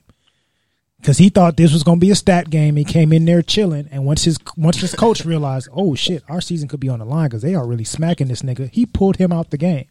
[1.04, 2.78] because he thought this was going to be a stat game.
[2.78, 6.40] He came in there chilling, and once his once his coach realized, oh shit, our
[6.40, 8.70] season could be on the line because they are really smacking this nigga.
[8.72, 9.88] He pulled him out the game.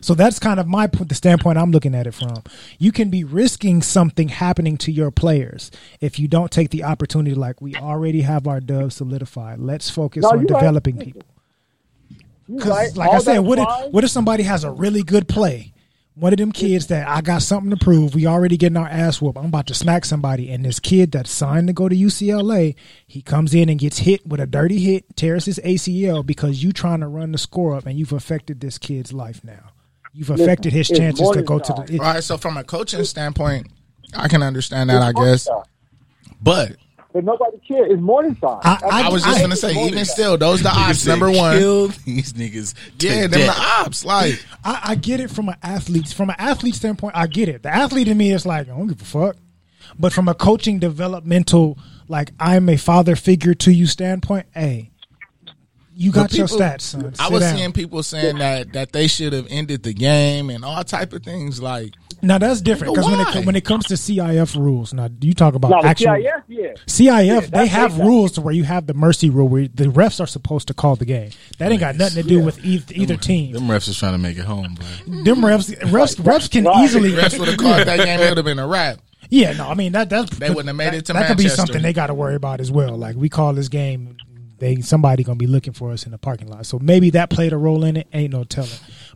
[0.00, 2.44] So that's kind of my point, the standpoint I'm looking at it from.
[2.78, 7.34] You can be risking something happening to your players if you don't take the opportunity.
[7.34, 9.58] Like we already have our dubs solidified.
[9.58, 10.60] Let's focus No, on you're right.
[10.60, 11.22] developing people.
[12.48, 12.96] Because, right.
[12.96, 15.72] like All I said, what if what if somebody has a really good play?
[16.14, 18.14] One of them kids that I got something to prove.
[18.14, 19.38] We already getting our ass whooped.
[19.38, 22.74] I'm about to smack somebody, and this kid that signed to go to UCLA,
[23.06, 26.72] he comes in and gets hit with a dirty hit, tears his ACL because you
[26.72, 29.70] trying to run the score up, and you've affected this kid's life now.
[30.12, 31.94] You've affected his chances to go to the.
[31.94, 33.68] it- All right, so from a coaching standpoint,
[34.14, 35.48] I can understand that, I guess.
[36.42, 36.76] But
[37.12, 37.92] But nobody cares.
[37.92, 38.60] It's Morningside.
[38.64, 41.04] I- I was just I- gonna say, even still, those the ops.
[41.06, 42.74] Number one, Kill these niggas.
[42.98, 44.04] to yeah, them the ops.
[44.04, 47.14] Like, I, I get it from an athlete from an athlete standpoint.
[47.16, 47.62] I get it.
[47.62, 49.36] The athlete in me is like, I don't give a fuck.
[49.98, 51.76] But from a coaching developmental,
[52.08, 54.90] like I'm a father figure to you standpoint, hey,
[55.94, 57.12] you got But your stats, son.
[57.18, 57.56] I Sit was down.
[57.56, 61.22] seeing people saying that that they should have ended the game and all type of
[61.22, 61.60] things.
[61.60, 61.92] Like,
[62.22, 65.54] now that's different because when it when it comes to CIF rules, now you talk
[65.54, 66.72] about no, actual CIF, yeah.
[66.86, 68.06] CIF, they have big.
[68.06, 70.94] rules to where you have the mercy rule where the refs are supposed to call
[70.96, 71.30] the game.
[71.58, 73.52] That ain't got nothing to do with either, either team.
[73.52, 76.84] Them refs is trying to make it home, but Them refs, refs, refs can Right.
[76.84, 77.10] easily.
[77.10, 78.20] refs would have called that game.
[78.20, 78.98] It would have been a wrap.
[79.28, 81.38] Yeah, no, I mean that that's They wouldn't have made that, it to That could
[81.38, 82.96] be something they got to worry about as well.
[82.96, 84.16] Like we call this game,
[84.58, 86.66] they somebody gonna be looking for us in the parking lot.
[86.66, 88.06] So maybe that played a role in it.
[88.12, 88.70] Ain't no telling.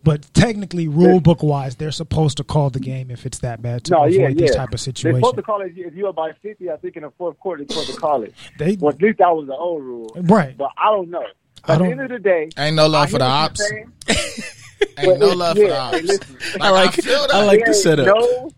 [0.07, 3.83] But technically, rule book wise, they're supposed to call the game if it's that bad
[3.85, 4.35] to No, avoid yeah, yeah.
[4.35, 5.15] these type of situation.
[5.15, 6.71] They're supposed to call it if you're by 50.
[6.71, 8.33] I think in the fourth quarter, they're supposed to call it.
[8.57, 10.09] They Well, at least that was the old rule.
[10.15, 10.57] right.
[10.57, 11.25] But I don't know.
[11.65, 13.61] I At the don't- end of the day, Ain't no I love for the ops.
[14.99, 16.07] Ain't no but love for the yeah, hey, ops.
[16.07, 16.39] listen.
[16.61, 17.35] I like feel that.
[17.35, 18.07] I like the ain't setup.
[18.07, 18.51] No,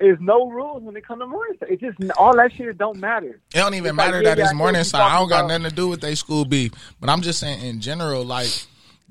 [0.00, 1.68] there's no rules when it comes to Morningside.
[1.70, 3.40] It's just all that shit don't matter.
[3.54, 5.00] It don't even It's matter yeah, that yeah, it's I know Morningside.
[5.00, 6.72] I don't got talking nothing to do with they school beef.
[7.00, 8.48] But I'm just saying in general, like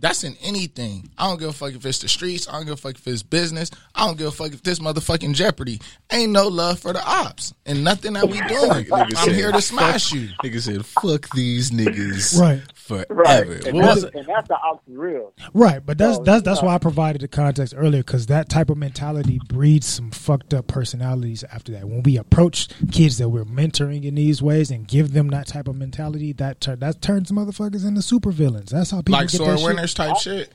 [0.01, 1.09] That's in anything.
[1.17, 2.47] I don't give a fuck if it's the streets.
[2.47, 3.69] I don't give a fuck if it's business.
[3.93, 5.81] I don't give a fuck if this motherfucking Jeopardy.
[6.11, 8.85] Ain't no love for the ops and nothing that we doing.
[8.85, 10.29] Nigga I'm said, here to smash fuck- you.
[10.43, 12.61] Nigga said, "Fuck these niggas, Right.
[12.75, 13.65] forever." Right.
[13.67, 15.33] And that's, and that's the ops real.
[15.53, 18.69] Right, but that's So, that's that's why I provided the context earlier because that type
[18.69, 21.43] of mentality breeds some fucked up personalities.
[21.51, 25.27] After that, when we approach kids that we're mentoring in these ways and give them
[25.29, 28.69] that type of mentality, that tur- that turns motherfuckers into supervillains.
[28.69, 29.65] That's how people Like get sore that shit.
[29.93, 30.51] Type shit.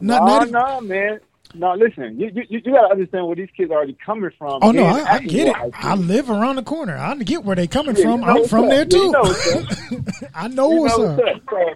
[0.00, 1.20] Not, no, not even- no, man.
[1.54, 2.20] No, listen.
[2.20, 4.58] You you, you got to understand where these kids are already coming from.
[4.62, 5.52] Oh no, I, I get it.
[5.52, 6.94] like I live around the corner.
[6.96, 8.20] I get where they coming Yeah, from.
[8.20, 8.70] you know I'm from up.
[8.70, 8.96] there too.
[8.98, 10.02] you know what's up.
[10.34, 11.18] I know what's know up.
[11.18, 11.42] what's up.
[11.48, 11.74] So,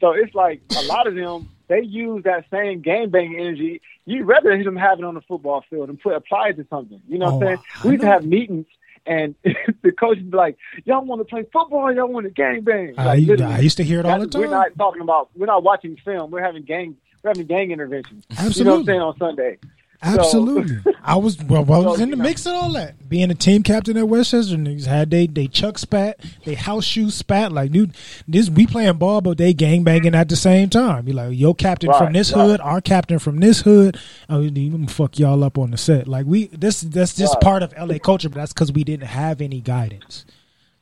[0.00, 1.48] so it's like a lot of them.
[1.68, 3.80] They use that same game banging energy.
[4.06, 7.00] You'd rather them have it on the football field and put apply it to something.
[7.08, 7.58] You know what Oh, I'm saying?
[7.84, 8.66] I We used to have meetings.
[9.04, 9.34] And
[9.82, 11.92] the coach would be like, "Y'all want to play football?
[11.92, 13.54] Y'all want to gang bang?" I, Like, literally.
[13.54, 14.42] I used to hear it all the time.
[14.42, 15.30] We're not talking about.
[15.34, 16.30] We're not watching film.
[16.30, 16.96] We're having gang.
[17.22, 18.24] We're having gang interventions.
[18.30, 18.84] You know what I'm Absolutely.
[18.86, 19.58] saying on Sunday.
[20.02, 20.78] Absolutely.
[21.04, 22.22] I was well, I was So, in the know.
[22.24, 23.08] mix of all that.
[23.08, 27.10] Being a team captain at Westchester, niggas had they they chuck spat, they house shoe
[27.10, 27.52] spat.
[27.52, 27.94] Like, dude,
[28.26, 31.06] this we playing ball, but they gang banging at the same time.
[31.06, 32.42] You're like your captain Right, from this right.
[32.44, 33.96] hood, our captain from this hood.
[34.28, 36.08] I you gonna fuck y'all up on the set.
[36.08, 37.42] Like we this that's just Right.
[37.42, 40.24] part of LA culture, but that's because we didn't have any guidance.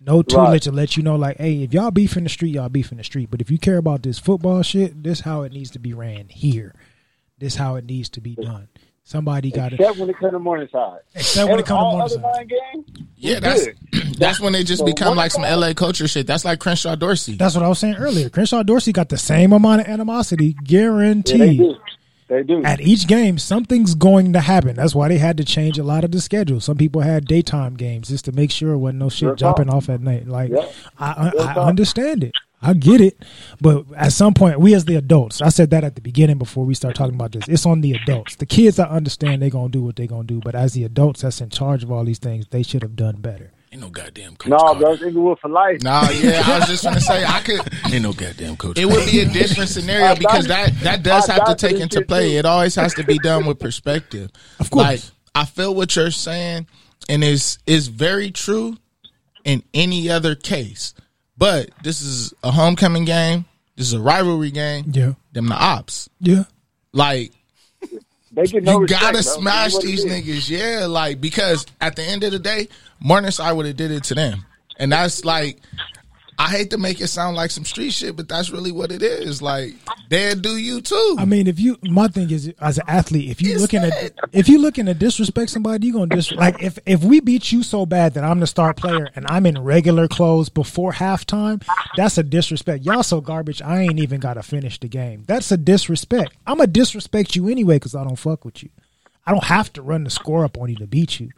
[0.02, 2.70] No tool to let you know, like, hey, if y'all beef in the street, y'all
[2.70, 3.30] beef in the street.
[3.30, 6.28] But if you care about this football shit, this how it needs to be ran
[6.30, 6.74] here.
[7.38, 8.68] This how it needs to be done.
[9.10, 9.80] Somebody got it.
[9.80, 11.00] Except when it comes to Morningside.
[11.16, 12.48] Except when it comes to All other Morningside.
[12.48, 13.76] nine games, Yeah, that's good.
[14.18, 16.28] that's when they just So become like some LA culture shit.
[16.28, 17.34] That's like Crenshaw Dorsey.
[17.34, 18.28] That's what I was saying earlier.
[18.30, 21.74] Crenshaw Dorsey got the same amount of animosity, Yeah, they do.
[22.28, 22.62] They do.
[22.62, 24.76] At each game, something's going to happen.
[24.76, 26.60] That's why they had to change a lot of the schedule.
[26.60, 29.66] Some people had daytime games just to make sure it wasn't no shit Real jumping
[29.66, 29.74] talk.
[29.74, 30.28] off at night.
[30.28, 30.68] Like Yeah.
[31.00, 32.32] I, Real I, I understand it.
[32.62, 33.22] I get it,
[33.60, 36.66] but at some point, we as the adults, I said that at the beginning before
[36.66, 37.48] we start talking about this.
[37.48, 38.36] It's on the adults.
[38.36, 41.22] The kids, I understand they're gonna do what they're gonna do, but as the adults
[41.22, 43.52] that's in charge of all these things, they should have done better.
[43.72, 44.50] Ain't no goddamn coach.
[44.50, 44.80] no, Carter.
[44.80, 45.80] bro, it's Inglewood for life.
[45.82, 47.60] Nah, yeah, I was just gonna say I could.
[47.92, 48.76] Ain't no goddamn coach.
[48.78, 52.32] It would be a different scenario because that that does have to take into play.
[52.32, 52.38] too.
[52.38, 54.30] It always has to be done with perspective.
[54.58, 54.84] Of course.
[54.84, 55.00] Like
[55.34, 56.66] I feel what you're saying,
[57.08, 58.76] and it's is very true
[59.44, 60.92] in any other case.
[61.40, 63.46] But this is a homecoming game.
[63.74, 64.84] This is a rivalry game.
[64.92, 66.08] Yeah, Them the ops.
[66.20, 66.44] yeah.
[66.92, 67.32] Like
[68.32, 69.22] They get no you respect, gotta bro.
[69.22, 70.84] smash It's what it these niggas, yeah.
[70.86, 72.68] Like because at the end of the day,
[73.00, 74.44] Morningside would have did it to them,
[74.78, 75.58] and that's like.
[76.40, 79.02] I hate to make it sound like some street shit, but that's really what it
[79.02, 79.42] is.
[79.42, 79.74] Like
[80.08, 81.16] they'll do you too.
[81.18, 84.14] I mean, if you, my thing is, as an athlete, if you It's looking at,
[84.32, 87.62] if you looking to disrespect somebody, you gonna dis like if if we beat you
[87.62, 91.62] so bad that I'm the star player and I'm in regular clothes before halftime,
[91.94, 92.86] that's a disrespect.
[92.86, 93.60] Y'all so garbage.
[93.60, 95.24] I ain't even gotta finish the game.
[95.26, 96.32] That's a disrespect.
[96.46, 98.70] I'm gonna disrespect you anyway because I don't fuck with you.
[99.26, 101.32] I don't have to run the score up on you to beat you.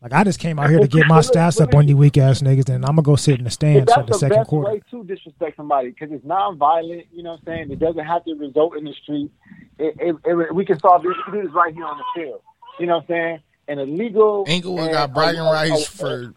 [0.00, 2.40] Like I just came out here to get my stats up on you weak ass
[2.40, 4.36] niggas, and I'm gonna go sit in the But stands that's for the the second
[4.38, 4.72] best quarter.
[4.72, 7.06] way to disrespect somebody because it's non-violent.
[7.12, 7.70] You know what I'm saying?
[7.72, 9.30] It doesn't have to result in the street.
[9.78, 11.14] It, it, it, we can solve this.
[11.32, 12.40] We this right here on the field.
[12.78, 13.38] You know what I'm saying?
[13.66, 14.44] And a legal.
[14.46, 16.32] Inglewood and got bragging a- a- rights for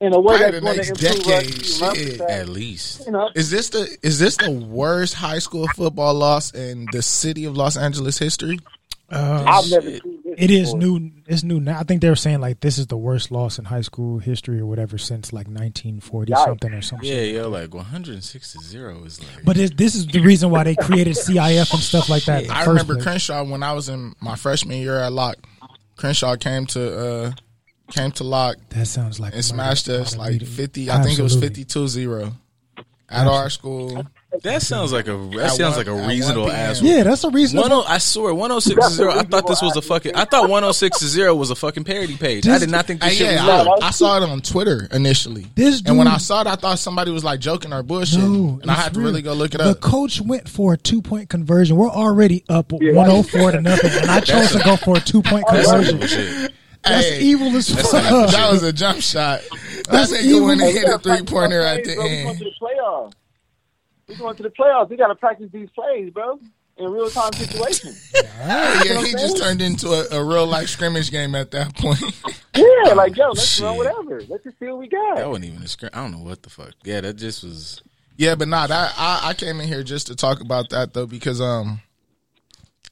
[0.00, 1.48] in a way probably that's the next decade.
[1.62, 1.80] us.
[1.80, 2.20] You know, Shit.
[2.22, 3.06] At least.
[3.06, 7.02] You know, Is this the is this the worst high school football loss in the
[7.02, 8.58] city of Los Angeles history?
[9.12, 10.34] Uh, I've never seen this.
[10.38, 11.10] It is new.
[11.26, 11.78] It's new now.
[11.78, 14.58] I think they were saying like this is the worst loss in high school history
[14.58, 16.44] or whatever since like 1940 Yikes.
[16.44, 17.08] something or something.
[17.08, 19.44] Yeah, yeah, like 106 to zero is like.
[19.44, 22.50] But this, this is the reason why they created CIF and stuff like that.
[22.50, 23.04] I remember place.
[23.04, 25.36] Crenshaw when I was in my freshman year at Locke.
[25.96, 27.32] Crenshaw came to uh
[27.90, 28.56] came to Locke.
[28.70, 31.64] That sounds like and smashed us like immediately- 50 I think it was Absolutely.
[31.64, 32.32] 52-0
[33.10, 34.06] at our school.
[34.42, 36.70] That sounds like a that At sounds one- like a reasonable 1 p.m.
[36.70, 36.80] ass.
[36.82, 37.68] Yeah, that's a reasonable.
[37.68, 39.12] One oh, I swear, 106 to zero.
[39.12, 40.14] I thought this was a fucking.
[40.14, 42.48] I thought 106 to zero was a fucking parody page.
[42.48, 43.78] I did not think Hey, this shit yeah, was real.
[43.82, 45.46] I, I saw it on Twitter initially.
[45.54, 48.20] This and when I saw it, I thought somebody was like joking or bullshit.
[48.20, 49.08] No, and I had to real.
[49.08, 49.74] really go look it up.
[49.80, 51.76] The coach went for a two point conversion.
[51.76, 52.92] We're already up Yeah.
[52.92, 56.00] 104 to nothing, and I chose to go for a two point conversion.
[56.00, 58.30] That's Hey, evil as that's fuck.
[58.32, 59.40] that was a jump shot.
[59.50, 60.46] That That's nigga evil.
[60.48, 62.42] went and hit a three pointer at the end.
[64.16, 64.22] Going to.
[64.24, 64.90] We going to the playoffs.
[64.90, 66.38] We got to practice these plays, bro,
[66.76, 68.12] in real time situations.
[68.42, 69.58] Yeah, what I'm he just saying?
[69.58, 72.00] turned into a, a real life scrimmage game at that point.
[72.56, 74.20] yeah, like yo, let's run whatever.
[74.28, 75.16] Let's just see what we got.
[75.16, 75.96] That wasn't even a script.
[75.96, 76.72] I don't know what the fuck.
[76.82, 77.82] Yeah, that just was.
[78.16, 81.06] yeah, but nah, that I, I came in here just to talk about that though
[81.06, 81.80] because um,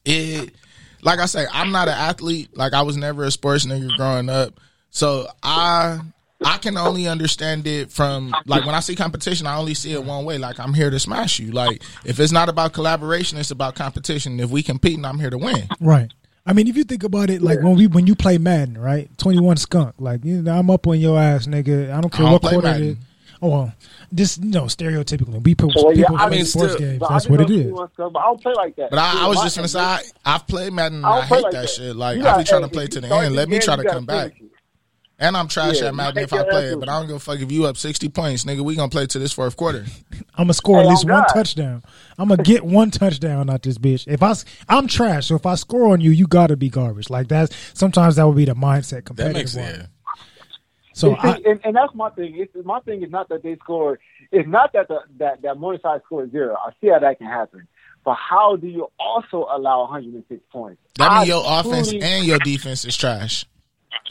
[0.05, 0.55] it
[1.01, 2.55] like I say, I'm not an athlete.
[2.55, 4.59] Like I was never a sports nigga growing up,
[4.89, 5.99] so I
[6.43, 10.03] I can only understand it from like when I see competition, I only see it
[10.03, 10.37] one way.
[10.37, 11.51] Like I'm here to smash you.
[11.51, 14.39] Like if it's not about collaboration, it's about competition.
[14.39, 15.67] If we compete, and I'm here to win.
[15.79, 16.11] Right.
[16.45, 19.09] I mean, if you think about it, like when we when you play Madden, right?
[19.19, 21.93] Twenty one skunk, like you know, I'm up on your ass, nigga.
[21.95, 22.87] I don't care I don't what play quarter it Madden.
[22.89, 22.97] is.
[23.43, 23.73] Oh well,
[24.11, 27.03] this you know, stereotypically, we people, Well, yeah, people I play mean, sports still- games.
[27.07, 27.61] That's what it is.
[27.71, 28.89] 21 stuff, but I don't play like that.
[28.91, 31.03] But I, I was just gonna say I, I've played Madden.
[31.05, 31.69] I I, hate like that that.
[31.69, 31.95] shit.
[31.95, 33.35] Like You I gotta- be trying to play if to you the end.
[33.35, 34.33] Let me try you to gotta come back.
[35.21, 35.27] Finish it.
[35.27, 36.91] And I'm trash Yeah, at Madden if I play it, but it.
[36.91, 38.61] I don't give a fuck if you up sixty points, nigga.
[38.61, 39.85] We gonna play to this fourth quarter.
[40.35, 41.83] I'm gonna score at least one touchdown.
[42.17, 44.07] I'm gonna get one touchdown out this bitch.
[44.07, 44.33] If I
[44.69, 47.09] I'm trash, so if I score on you, you gotta be garbage.
[47.09, 48.91] Like that's sometimes that would be the mindset.
[48.91, 49.65] That Competitive makes one.
[49.65, 49.87] sense.
[50.93, 52.35] So see, I, and, and that's my thing.
[52.37, 53.99] It's, my thing is not that they score.
[54.31, 56.55] It's not that the, that that Morningside scored zero.
[56.55, 57.67] I see how that can happen.
[58.03, 60.81] But how do you also allow 106 points?
[60.97, 63.45] That I means your offense and your defense is trash.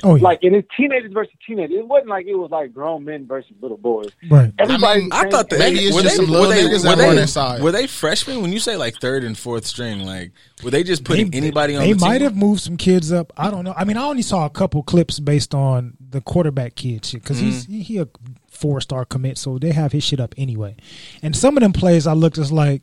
[0.03, 1.79] Oh yeah, like and it's teenagers versus teenagers.
[1.79, 4.11] It wasn't like it was like grown men versus little boys.
[4.31, 4.53] right.
[4.59, 6.85] Everybody, mean, I thought that Maybe it's were just they, some little were they, niggas
[6.89, 7.63] were that they, inside.
[7.63, 8.43] Were they freshmen?
[8.43, 10.33] When you say like third and fourth string, like
[10.65, 12.23] were they just putting They- anybody on They the might team?
[12.25, 13.33] have moved some kids up.
[13.37, 13.75] I don't know.
[13.77, 17.39] I mean, I only saw a couple clips based on the quarterback kid shit because
[17.39, 17.73] he's Mm-hmm.
[17.73, 18.09] he, he a
[18.51, 20.77] four star commit, so they have his shit up anyway.
[21.23, 22.83] And some of them plays, I looked as like,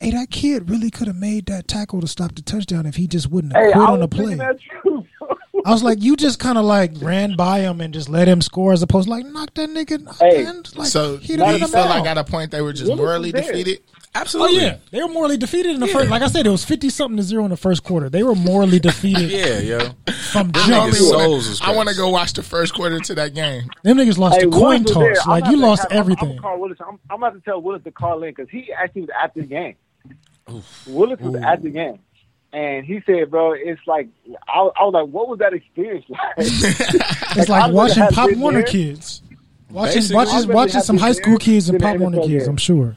[0.00, 3.06] hey, that kid really could have made that tackle to stop the touchdown if he
[3.06, 5.36] just wouldn't have Hey, quit I on the was thinking play.
[5.62, 5.70] That too.
[5.70, 8.40] I was like, you just kind of like ran by him and just let him
[8.40, 10.18] score as opposed to like knock that nigga.
[10.20, 10.62] Hey, man.
[10.74, 11.88] Like, So he do done you feel out.
[11.90, 13.42] like at a point they were just Willis morally there.
[13.42, 13.80] defeated?
[13.82, 14.56] Oh Absolutely.
[14.62, 16.10] yeah, they were morally defeated in the first.
[16.10, 18.08] Like I said, it was fifty something to zero in the first quarter.
[18.08, 20.12] They were morally defeated Yeah, yo.
[20.32, 20.92] from jump.
[20.94, 23.70] souls I want to go watch the first quarter to that game.
[23.84, 25.14] Them niggas lost Hey, the coin Willis was there.
[25.14, 25.26] toss.
[25.28, 26.38] Like you to lost have- I'm- I'm everything.
[26.38, 26.78] call Willis.
[26.80, 29.42] I'm, I'm about to tell Willis to call in because he actually was at the
[29.42, 29.76] game.
[30.88, 32.00] Willis was at the game,
[32.52, 34.08] and he said, "Bro, it's like
[34.48, 38.58] I, I was like, what was that experience like?" It's Like, like watching Pop Warner
[38.60, 38.66] there.
[38.68, 39.22] kids.
[39.70, 42.46] Watching Basically, watching, watching some high school kids and Pop Warner kids.
[42.48, 42.96] I'm sure.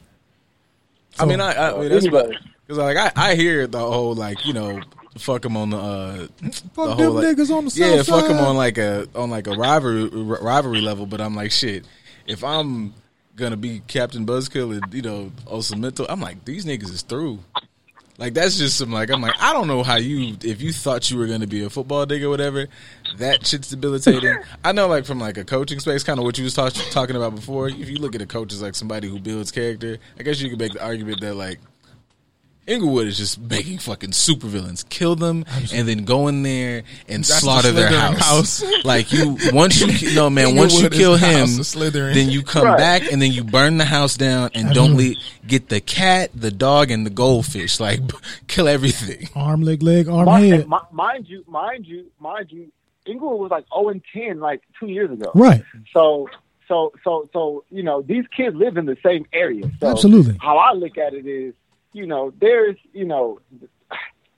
[1.18, 2.30] I mean, I, I mean that's what
[2.66, 4.80] because like I, I hear the whole like you know
[5.16, 7.80] fuck them on the uh, the Fuck whole them like, niggas on the side.
[7.80, 11.06] yeah south fuck them on like a on like a rivalry rivalry level.
[11.06, 11.86] But I'm like shit.
[12.26, 12.92] If I'm
[13.36, 17.38] gonna be Captain Buzzkill and you know Osamento, I'm like these niggas is through.
[18.16, 21.10] Like that's just some like I'm like I don't know how you if you thought
[21.10, 22.68] you were gonna be a football digger or whatever
[23.18, 24.38] that shit's debilitating.
[24.64, 27.16] I know like from like a coaching space, kind of what you was talk, talking
[27.16, 27.68] about before.
[27.68, 30.48] If you look at a coach as like somebody who builds character, I guess you
[30.48, 31.58] could make the argument that like
[32.66, 37.28] Inglewood is just making fucking supervillains, kill them, and then go in there and That's
[37.28, 38.62] the slaughter their house.
[38.62, 38.64] house.
[38.84, 42.14] like you, once you ki- no man, once you kill the him, house of Slytherin.
[42.14, 42.78] then you come Right.
[42.78, 46.50] back and then you burn the house down and don't leave, get the cat, the
[46.50, 47.78] dog, and the goldfish.
[47.80, 48.00] Like
[48.48, 49.28] kill everything.
[49.36, 50.66] Arm, leg, leg, arm, Mind, head.
[50.92, 52.72] mind you, mind you, mind you,
[53.04, 55.30] Inglewood was like 0 and 10 like two years ago.
[55.34, 55.62] Right.
[55.92, 56.30] So,
[56.66, 59.70] so, so, so, you know, these kids live in the same area.
[59.80, 60.38] So Absolutely.
[60.40, 61.52] How I look at it is,
[61.94, 63.40] you know, there's, you know,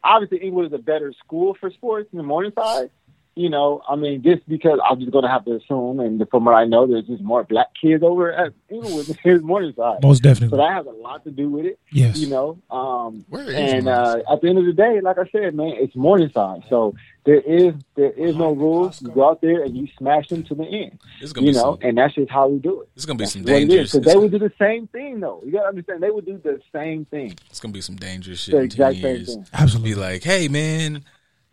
[0.05, 2.91] obviously Inglewood is a better school for sports than Morningside.
[3.39, 6.47] You know, I mean, just because I'm just going to have to assume, and from
[6.47, 10.03] what I know, there's just more black kids over at Inglewood than there's Morningside.
[10.03, 10.57] Most definitely.
[10.57, 10.59] So definitely.
[10.59, 11.79] that has a lot to do with it.
[11.93, 12.17] Yes.
[12.17, 15.29] You know, um, Where is and uh, at the end of the day, like I
[15.29, 16.63] said, man, it's Morningside.
[16.71, 16.95] So
[17.27, 19.03] there is there is no rules.
[19.03, 20.99] You go out there and you smash them to the end.
[21.21, 22.89] It's gonna You be know, some, and that's just how we do it.
[22.97, 23.69] it's gonna be That's some what it is.
[23.69, 23.93] dangerous.
[23.93, 25.43] Because It's, they would do the same thing, though.
[25.45, 27.35] You gotta understand, they would do the same thing.
[27.51, 29.35] it's gonna be some dangerous shit The in ten exact same years.
[29.73, 29.83] thing.
[29.83, 31.05] Be like, hey man,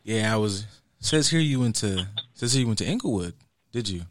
[0.04, 0.66] yeah, I was.
[1.00, 2.08] Says here you went to.
[2.34, 3.34] Says here you went to Inglewood.
[3.74, 4.04] Did you?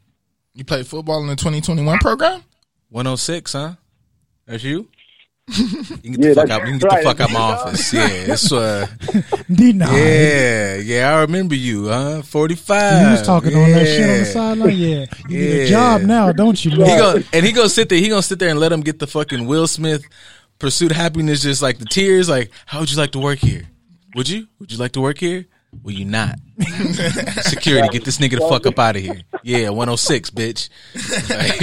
[0.55, 2.43] You played football in the 2021 program?
[2.91, 3.73] 106, huh?
[4.47, 4.89] That's you?
[5.59, 6.67] You can get Yeah, the fuck that's out.
[6.67, 7.05] You can get right.
[7.05, 7.93] the fuck out my office.
[7.93, 8.87] Yeah, it's uh,
[9.51, 9.93] Denied.
[9.93, 11.17] yeah, yeah.
[11.17, 12.23] I remember you, huh?
[12.23, 13.03] Forty five.
[13.03, 14.77] You was talking on that shit on the sideline.
[14.77, 15.05] Yeah.
[15.29, 16.71] You need a job now, don't you?
[16.71, 16.99] He man?
[16.99, 17.99] go and he gonna sit there.
[17.99, 20.05] He gonna sit there and let him get the fucking Will Smith
[20.59, 22.29] pursuit of happiness, just like the tears.
[22.29, 23.69] Like, how would you like to work here?
[24.15, 24.47] Would you?
[24.59, 25.47] Would you like to work here?
[25.83, 26.39] Will you not?
[27.43, 29.23] Security, get this nigga the fuck up out of here.
[29.43, 30.69] Yeah, 106, bitch.
[31.33, 31.61] Like,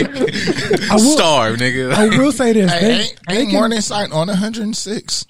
[0.92, 1.94] will- Starve, nigga.
[1.94, 2.72] I will say this.
[2.72, 5.26] Hey, They, ain't, they ain't can- Morningside on 106.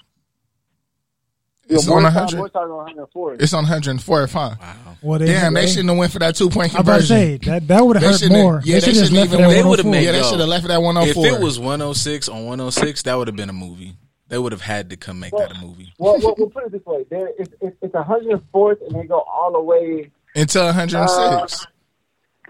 [1.72, 2.38] It's know, on Morningside- 100.
[2.38, 3.34] Morningside on 104.
[3.36, 4.56] It's on 104th, huh?
[5.04, 6.78] well, they, Damn, they shouldn't have went for that two point conversion.
[6.78, 8.62] I'm about to say that that would have They hurt more.
[8.64, 9.92] yeah, they should have left it even at went- They would've 104.
[9.92, 13.04] made- Yeah, they should have left it at oh If it was 106 on 106,
[13.04, 13.96] that would have been a movie.
[14.30, 15.92] They would have had to come make that a movie.
[15.98, 19.20] well, well, we'll put it this way: there, it's, it's, it's 104th, and they go
[19.20, 21.66] all the way, until 106.
[21.66, 21.66] Uh,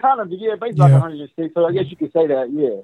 [0.02, 1.00] kind of, yeah, basically like Yeah.
[1.00, 1.54] 106.
[1.54, 2.82] So I guess you could say that, yeah,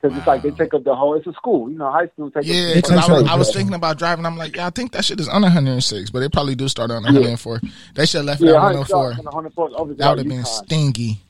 [0.00, 1.14] because it's like they take up the whole.
[1.14, 2.30] It's a school, you know, high school.
[2.30, 4.26] Take yeah, up, It's 'cause I, was, I was thinking about driving.
[4.26, 6.90] I'm like, yeah, I think that shit is on 106, but they probably do start
[6.90, 7.60] on 104.
[7.94, 8.98] They should have left it yeah, at 104.
[8.98, 9.18] 104.
[9.18, 10.64] On the 104 That would have been UConn.
[10.66, 11.20] stingy.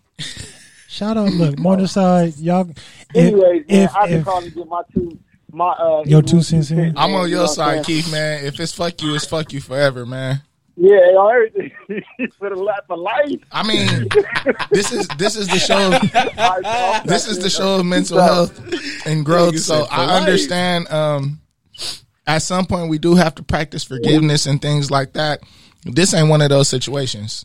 [0.88, 2.68] Shout out, look, Morningside, y'all.
[2.70, 5.18] If, Anyways, man, if, I can if, call get my two,
[5.54, 6.96] my uh, Your two cents in?
[6.96, 7.84] I'm on your what I'm side, saying?
[7.84, 8.44] Keith, man.
[8.44, 10.42] If it's fuck you, it's fuck you forever, man.
[10.76, 11.70] Yeah, on everything
[12.38, 13.40] for the life for life.
[13.52, 14.08] I mean,
[14.70, 15.90] this is this is the show.
[17.04, 18.60] this is the show of mental health
[19.06, 19.58] and growth.
[19.60, 20.90] So I understand.
[20.90, 21.40] Um,
[22.26, 25.40] at some point, we do have to practice forgiveness and things like that.
[25.84, 27.44] This ain't one of those situations.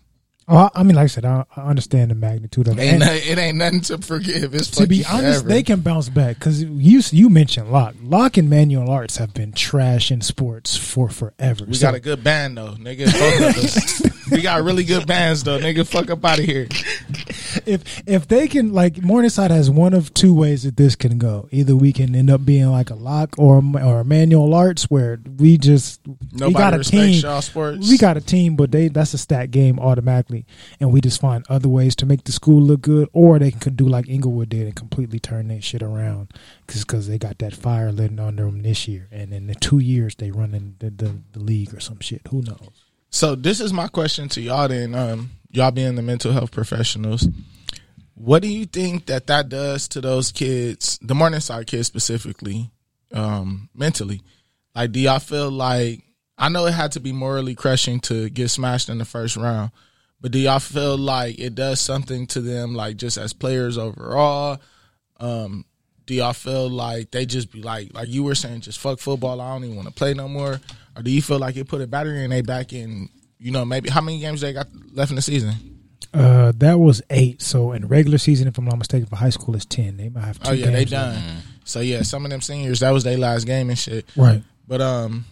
[0.50, 2.82] Oh, I mean, like I said, I, I understand the magnitude of it.
[2.82, 4.54] Ain't And it ain't nothing to forgive.
[4.54, 5.48] It's to be honest, forever.
[5.50, 7.96] they can bounce back because you you mentioned Locke.
[8.04, 11.66] Locke and Manual Arts have been trash in sports for forever.
[11.66, 13.08] We So- got a good band though, nigga.
[14.32, 15.88] We got really good bands though, nigga.
[15.88, 16.68] Fuck up out of here.
[17.66, 21.48] If if they can like Morningside has one of two ways that this can go.
[21.52, 25.20] Either we can end up being like a Locke or or a manual arts where
[25.38, 27.42] we just we Nobody got a team.
[27.42, 27.90] sports.
[27.90, 30.46] We got a team, but they that's a stat game automatically,
[30.80, 33.76] and we just find other ways to make the school look good, or they can
[33.76, 36.32] do like Inglewood did and completely turn that shit around
[36.68, 40.16] because they got that fire lit under them this year, and in the two years
[40.16, 42.22] they running the, the the league or some shit.
[42.30, 42.70] Who knows?
[43.12, 44.68] So this is my question to y'all.
[44.68, 47.28] Then, um, y'all being the mental health professionals,
[48.16, 52.70] what do you think that that does to those kids, the Morningside kids specifically,
[53.14, 54.22] um, mentally?
[54.76, 56.04] Like, do y'all feel like
[56.38, 59.72] I know it had to be morally crushing to get smashed in the first round,
[60.22, 64.60] but do y'all feel like it does something to them, like just as players overall?
[65.20, 65.66] Um,
[66.06, 69.40] do y'all feel like they just be like, like you were saying, just fuck football?
[69.40, 70.60] I don't even want to play no more.
[70.96, 73.10] Or do you feel like it put a battery in they back in?
[73.40, 75.56] You know, maybe how many games they got left in the season?
[76.14, 77.42] Uh, that was eight.
[77.42, 79.98] So in regular season, if I'm not mistaken, for high school it's ten.
[79.98, 80.50] They might have two.
[80.50, 81.16] Oh yeah, they done.
[81.16, 81.48] left.
[81.64, 84.06] So yeah, some of them seniors that was their last game and shit.
[84.16, 84.44] Right.
[84.68, 85.26] But um,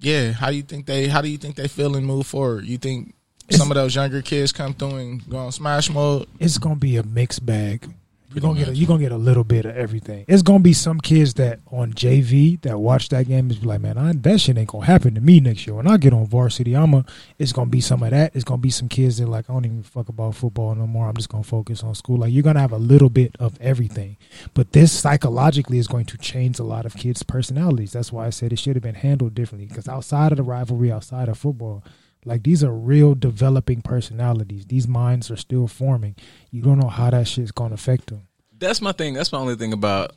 [0.00, 1.06] yeah, how do you think they?
[1.08, 2.64] How do you think they feel and move forward?
[2.64, 3.14] You think
[3.50, 6.28] some of those younger kids come through and go on smash mode?
[6.40, 7.88] it's gonna be a mixed bag.
[8.34, 10.24] You're gonna get a, you're gonna get a little bit of everything.
[10.26, 13.96] It's gonna be some kids that on JV that watch that game is like, man,
[13.96, 15.76] I, that shit ain't gonna happen to me next year.
[15.76, 17.04] When I get on varsity, I'm a.
[17.38, 18.34] It's gonna be some of that.
[18.34, 21.08] It's gonna be some kids that like, I don't even fuck about football no more.
[21.08, 22.18] I'm just gonna focus on school.
[22.18, 24.16] Like you're gonna have a little bit of everything,
[24.52, 27.92] but this psychologically is going to change a lot of kids' personalities.
[27.92, 29.66] That's why I said it should have been handled differently.
[29.66, 31.84] Because outside of the rivalry, outside of football,
[32.24, 34.66] like these are real developing personalities.
[34.66, 36.16] These minds are still forming.
[36.50, 38.28] You don't know how that shit's gonna affect them.
[38.58, 39.14] That's my thing.
[39.14, 40.12] That's my only thing about.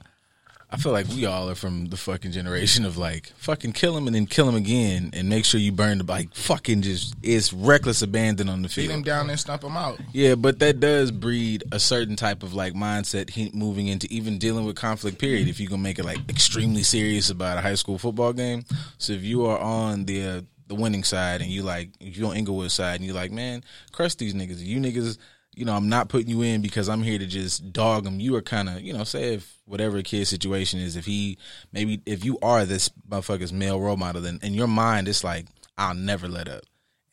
[0.69, 4.05] I feel like we all are from the fucking generation of like fucking kill him
[4.05, 7.53] and then kill him again and make sure you burn the like fucking just it's
[7.53, 9.05] reckless abandon on the Beat them field.
[9.05, 9.97] down and stump them out.
[10.11, 14.39] Yeah, but that does breed a certain type of like mindset he, moving into even
[14.39, 15.19] dealing with conflict.
[15.19, 15.47] Period.
[15.47, 18.65] If you gonna make it like extremely serious about a high school football game,
[18.97, 22.38] so if you are on the uh, the winning side and you like you're on
[22.38, 24.59] Inglewood side and you're like man, crush these niggas.
[24.59, 25.18] You niggas,
[25.55, 28.20] you know, I'm not putting you in because I'm here to just dog them.
[28.20, 31.38] You are kind of you know say if whatever kid's situation is, if he
[31.72, 35.47] maybe if you are this motherfucker's male role model, then in your mind it's like
[35.78, 36.63] I'll never let up.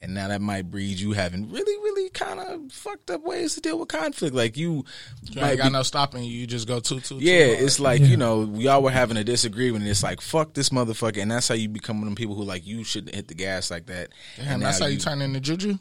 [0.05, 3.61] And now that might breed you having really, really kind of fucked up ways to
[3.61, 4.35] deal with conflict.
[4.37, 4.85] Like you,
[5.23, 6.31] You might ain't got be- no stopping you.
[6.31, 7.19] You just go two two.
[7.19, 7.59] two yeah, hard.
[7.61, 8.07] it's like Yeah.
[8.09, 9.83] you know we all were having a disagreement.
[9.83, 12.35] and It's like fuck this motherfucker, and that's how you become one of them people
[12.35, 14.11] who like you shouldn't hit the gas like that.
[14.37, 15.79] Damn, And that's now how you turn into juju.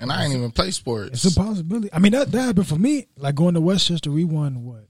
[0.00, 1.26] And I ain't even play sports.
[1.26, 1.90] It's a possibility.
[1.92, 3.08] I mean, that, that happened for me.
[3.18, 4.86] Like going to Westchester, we won what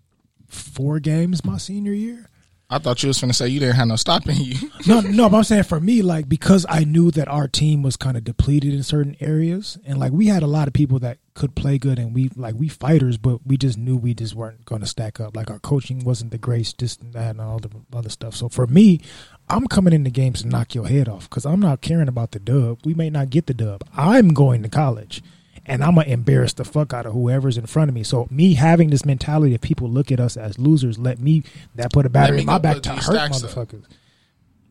[0.46, 2.29] four games my senior year.
[2.72, 4.70] I thought you was gonna say you didn't have no stopping you.
[4.86, 7.96] No, no, but I'm saying for me, like because I knew that our team was
[7.96, 11.18] kind of depleted in certain areas, and like we had a lot of people that
[11.34, 14.64] could play good, and we like we fighters, but we just knew we just weren't
[14.64, 15.36] going to stack up.
[15.36, 18.34] Like our coaching wasn't the greatest, this and that, and all the other stuff.
[18.34, 19.00] So for me,
[19.48, 22.38] I'm coming into games to knock your head off because I'm not caring about the
[22.38, 22.80] dub.
[22.84, 23.82] We may not get the dub.
[23.96, 25.22] I'm going to college.
[25.66, 28.02] And I'm gonna embarrass the fuck out of whoever's in front of me.
[28.02, 31.42] So me having this mentality of people look at us as losers, let me
[31.74, 33.50] that put a battery in my back to hurt stacks up.
[33.50, 33.84] motherfuckers.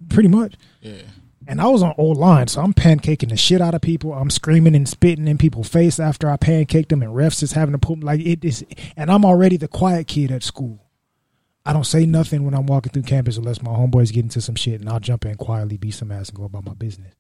[0.10, 0.56] Pretty much.
[0.82, 1.02] Yeah.
[1.48, 4.14] And I was on old line, so I'm pancaking the shit out of people.
[4.14, 7.72] I'm screaming and spitting in people's face after I pancaked them, and refs is having
[7.72, 8.64] to pull like it is.
[8.96, 10.80] And I'm already the quiet kid at school.
[11.70, 14.56] I don't say nothing when I'm walking through campus unless my homeboys get into some
[14.56, 17.14] shit, and I'll jump in quietly, beat some ass, and go about my business.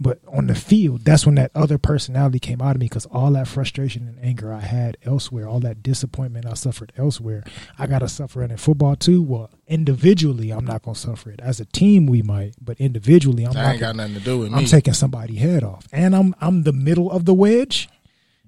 [0.00, 3.30] But on the field, that's when that other personality came out of me because all
[3.32, 7.44] that frustration and anger I had elsewhere, all that disappointment I suffered elsewhere,
[7.78, 9.22] I got to suffer it in football too.
[9.22, 11.40] Well, individually, I'm not going to suffer it.
[11.40, 13.70] As a team, we might, but individually, I'm That not.
[13.72, 14.58] ain't got nothing to do with me.
[14.58, 17.88] I'm taking somebody head off, and I'm I'm the middle of the wedge.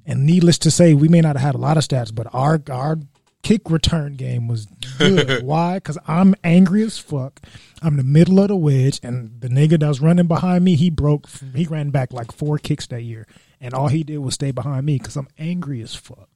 [0.05, 2.61] And needless to say, we may not have had a lot of stats, but our
[2.71, 2.99] our
[3.45, 4.67] kick return game was
[4.99, 5.43] good.
[5.45, 5.75] Why?
[5.75, 7.41] Because I'm angry as fuck.
[7.83, 10.91] I'm the middle of the wedge, and the nigga that was running behind me, he
[10.91, 11.29] broke.
[11.55, 13.29] He ran back like four kicks that year,
[13.61, 16.29] and all he did was stay behind me because I'm angry as fuck.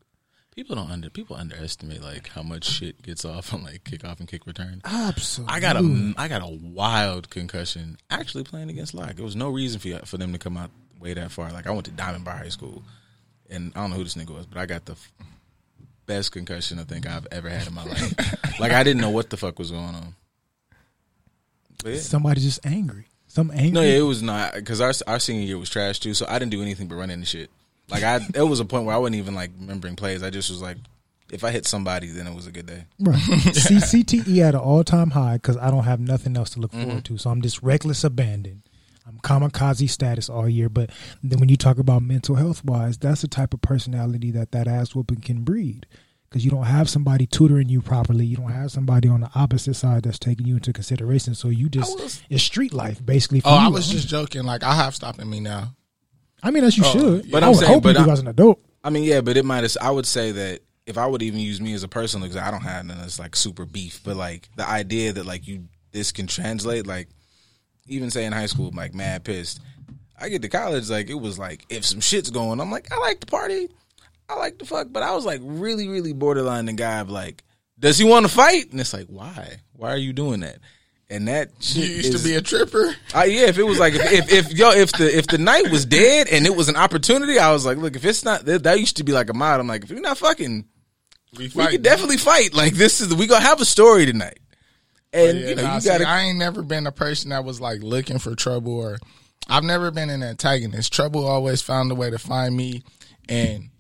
[0.55, 4.29] People don't under people underestimate like how much shit gets off on like kickoff and
[4.29, 4.83] kick return.
[4.85, 5.55] Absolutely.
[5.55, 9.15] I got a I got a wild concussion actually playing against Locke.
[9.15, 11.53] There was no reason for for them to come out way that far.
[11.53, 12.83] Like I went to Diamond Bar High School,
[13.49, 14.97] and I don't know who this nigga was, but I got the
[16.09, 18.59] best concussion I think I've ever had in my life.
[18.61, 20.15] like I didn't know what the fuck was going on.
[21.85, 22.01] But yeah.
[22.01, 23.05] Somebody just angry.
[23.29, 23.71] Some angry.
[23.71, 26.15] No, yeah, it was not because our our senior year was trash too.
[26.15, 27.51] So I didn't do anything but run into shit.
[27.89, 30.23] Like I, it was a point where I wasn't even like remembering plays.
[30.23, 30.77] I just was like,
[31.31, 32.85] if I hit somebody, then it was a good day.
[32.99, 33.19] Right.
[33.21, 36.73] C- CTE at an all time high because I don't have nothing else to look
[36.73, 36.85] Mm-hmm.
[36.85, 37.19] forward to.
[37.19, 38.63] So I'm just reckless abandon.
[39.09, 40.69] I'm kamikaze status all year.
[40.69, 40.91] But
[41.23, 44.69] then when you talk about mental health wise, that's the type of personality that that
[44.69, 45.87] ass whooping can breed.
[46.29, 48.27] Because you don't have somebody tutoring you properly.
[48.27, 51.35] You don't have somebody on the opposite side that's taking you into consideration.
[51.35, 53.41] So you just, was- it's street life basically.
[53.41, 53.59] For Oh, you.
[53.65, 54.43] I was just joking.
[54.45, 55.75] Like I have stopping me now.
[56.43, 57.31] I mean, as you oh, should.
[57.31, 58.61] but I I'm would saying, hope but you do I- as an adult.
[58.85, 59.77] I mean, yeah, but it might.
[59.81, 62.51] I would say that if I would even use me as a person, because I
[62.51, 66.13] don't have none that's like super beef, but like the idea that like you this
[66.13, 67.09] can translate, like
[67.89, 69.61] even say in high school, I'm like mad pissed.
[70.21, 72.99] I get to college, like it was like if some shit's going, I'm like I
[72.99, 73.69] like to party,
[74.29, 77.45] I like to fuck, but I was like really, really borderline the guy of like,
[77.79, 78.71] does he want to fight?
[78.73, 79.59] And it's like, why?
[79.75, 80.59] Why are you doing that?
[81.11, 82.95] And that You used is- to be a tripper.
[83.15, 85.71] uh, yeah, if it was like if, if if yo if the if the night
[85.71, 88.65] was dead and it was an opportunity, I was like, look, if it's not that,
[88.65, 89.61] that used to be like a mod.
[89.61, 90.67] I'm like, if you're not fucking,
[91.39, 92.53] We, we could definitely fight.
[92.55, 94.41] Like this is we gonna have a story tonight,
[95.19, 96.09] Oh, and Yeah, you know nah, you gotta.
[96.09, 98.99] I ain't never been a person that was like looking for trouble, or
[99.49, 100.93] I've never been an antagonist.
[100.93, 102.83] Trouble always found a way to find me,
[103.29, 103.71] and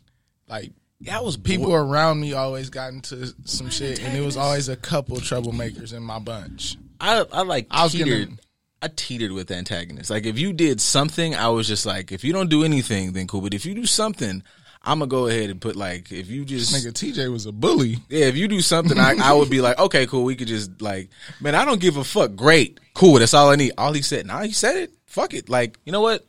[0.49, 0.73] like
[1.03, 4.77] that was people around me always got into some shit, and it was always a
[4.77, 6.77] couple troublemakers in my bunch.
[7.01, 8.29] I I like I was teetered.
[8.29, 8.39] gonna-
[8.81, 10.09] I teetered with antagonists.
[10.09, 13.27] Like if you did something, I was just like, if you don't do anything, then
[13.27, 13.41] cool.
[13.41, 14.45] But if you do something,
[14.83, 17.99] I'm gonna go ahead and put like, if you just Nigga, TJ was a bully.
[18.09, 20.25] Yeah, if you do something, I, I would be like, okay, cool.
[20.25, 21.11] We could just like,
[21.41, 22.35] man, I don't give a fuck.
[22.37, 23.19] Great, cool.
[23.19, 23.73] That's all I need.
[23.77, 24.93] All he said, nah, he said it.
[25.07, 25.49] Fuck it.
[25.49, 26.27] Like, you know what?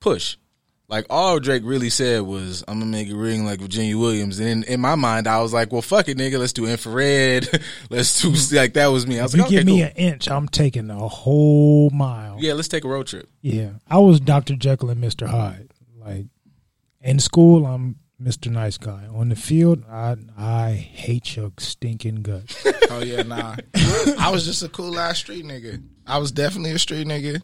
[0.00, 0.36] Push.
[0.90, 4.48] Like all Drake really said was, "I'm gonna make it ring like Virginia Williams." And
[4.48, 6.38] in, in my mind, I was like, "Well, fuck it, nigga.
[6.38, 7.46] Let's do infrared.
[7.90, 9.82] Let's do like that was me." I was If you like, give me cool.
[9.86, 12.38] an inch, I'm taking a whole mile.
[12.40, 14.56] yeah, let's take a road trip." Yeah, I was Dr.
[14.56, 15.26] Jekyll and Mr.
[15.26, 15.68] Hyde.
[16.00, 16.24] Like
[17.00, 18.50] in school, I'm Mr.
[18.50, 19.06] Nice Guy.
[19.12, 22.66] On the field, I I hate your stinking guts.
[22.90, 23.54] Oh yeah, nah.
[24.18, 25.82] I was just a cool ass street nigga.
[26.06, 27.42] I was definitely a street nigga.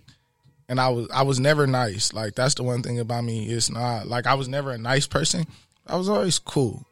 [0.71, 2.15] And I was I was never nice.
[2.15, 3.45] Like that's the one thing about me.
[3.45, 5.47] It's not like I was never a nice person.
[5.87, 6.87] I was always cool.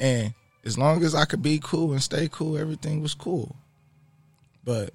[0.00, 0.34] And
[0.64, 3.54] as long as I could be cool and stay cool, everything was cool.
[4.64, 4.92] But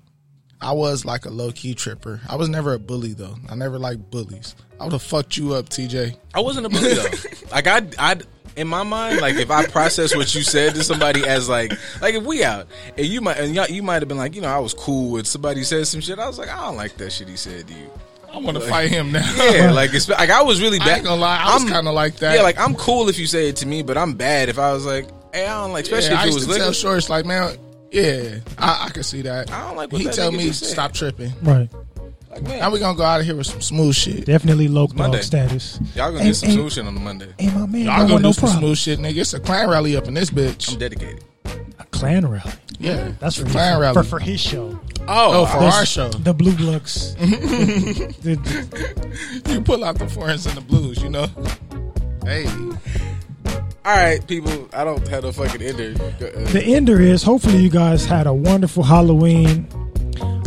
[0.64, 2.22] I was like a low key tripper.
[2.28, 3.36] I was never a bully though.
[3.50, 4.56] I never liked bullies.
[4.80, 6.18] I would have fucked you up, TJ.
[6.34, 7.10] I wasn't a bully though.
[7.52, 8.18] like I, I,
[8.56, 12.16] in my mind, like if I process what you said to somebody as like, like
[12.16, 14.48] if we out and you might, and y'all, you might have been like, you know,
[14.50, 16.18] I was cool with somebody said some shit.
[16.20, 17.90] I was like, I don't like that shit he said to you.
[18.32, 19.32] I want to fight him now.
[19.52, 20.88] Yeah, like it's like I was really bad.
[20.88, 22.36] I ain't gonna lie, I was I'm- kind of like that.
[22.36, 24.74] Yeah, like I'm cool if you say it to me, but I'm bad if I
[24.74, 26.72] was like, hey, I don't like, especially yeah, I if it used was to tell.
[26.72, 27.58] Shorts like, man,
[27.94, 29.52] yeah, I, I can see that.
[29.52, 30.70] I don't like what he that tell nigga me just said.
[30.70, 31.32] stop tripping.
[31.44, 31.70] right.
[32.32, 34.26] Like, man, Now we gonna go out of here with some smooth shit.
[34.26, 35.22] Definitely low dog Monday.
[35.22, 35.80] status.
[35.96, 37.28] y'all gonna Hey, get some hey, smooth shit on the Monday.
[37.38, 38.60] Hey, my man, Y'all don't gonna want do no some problem.
[38.62, 39.18] smooth shit, nigga.
[39.18, 40.74] It's a clan rally up in this bitch.
[40.74, 41.24] I'm dedicated.
[41.78, 42.52] A clan rally.
[42.80, 43.94] Yeah, That's for, clan for, rally.
[43.94, 44.80] for, for his show.
[45.08, 47.14] oh, oh for our show, The Blue Bloods.
[47.18, 48.18] The-
[49.44, 51.04] the- you pull out the foreigns and the blues.
[51.04, 51.28] You know.
[52.26, 52.46] Hey,
[53.86, 54.70] All right, people.
[54.72, 55.94] I don't have a fucking ender.
[56.02, 59.68] Uh, the ender is hopefully you guys had a wonderful Halloween.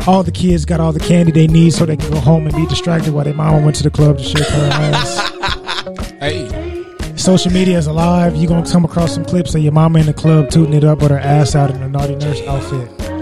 [0.06, 2.56] All the kids got all the candy they need so they can go home and
[2.56, 6.10] be distracted while their mama went to the club to shake her ass.
[6.20, 6.84] hey,
[7.16, 8.36] Social media is alive.
[8.36, 10.84] You're going to come across some clips of your mama in the club tooting it
[10.84, 13.15] up with her ass out in a naughty nurse outfit.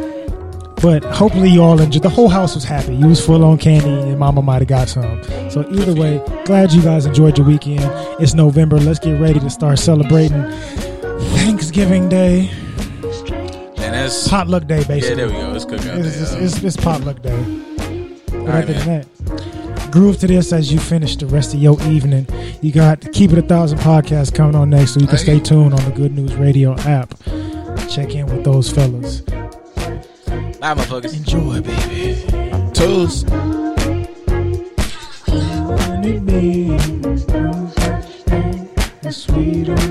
[0.84, 2.02] But hopefully you all enjoyed.
[2.02, 2.94] The whole house was happy.
[2.94, 5.22] You was full on candy and your mama might have got some.
[5.50, 7.80] So either way, glad you guys enjoyed your weekend.
[8.20, 8.76] It's November.
[8.78, 10.42] Let's get ready to start celebrating
[11.38, 12.50] Thanksgiving Day.
[13.78, 15.22] and that's Potluck Day, basically.
[15.22, 15.26] yeah.
[15.26, 15.54] There we go.
[15.54, 16.42] It's cookout It's, day.
[16.44, 17.42] it's, it's, it's potluck day.
[18.26, 21.80] But right, other than that, groove to this as you finish the rest of your
[21.84, 22.26] evening.
[22.60, 25.72] You got Keep It a Thousand podcast coming on next, so you can stay tuned
[25.72, 27.14] on the Good News Radio app.
[27.88, 29.22] Check in with those fellas.
[30.64, 31.12] Bye, motherfuckers.
[31.12, 32.24] Enjoy, baby.
[32.72, 33.26] toes.
[39.10, 39.84] Sweet on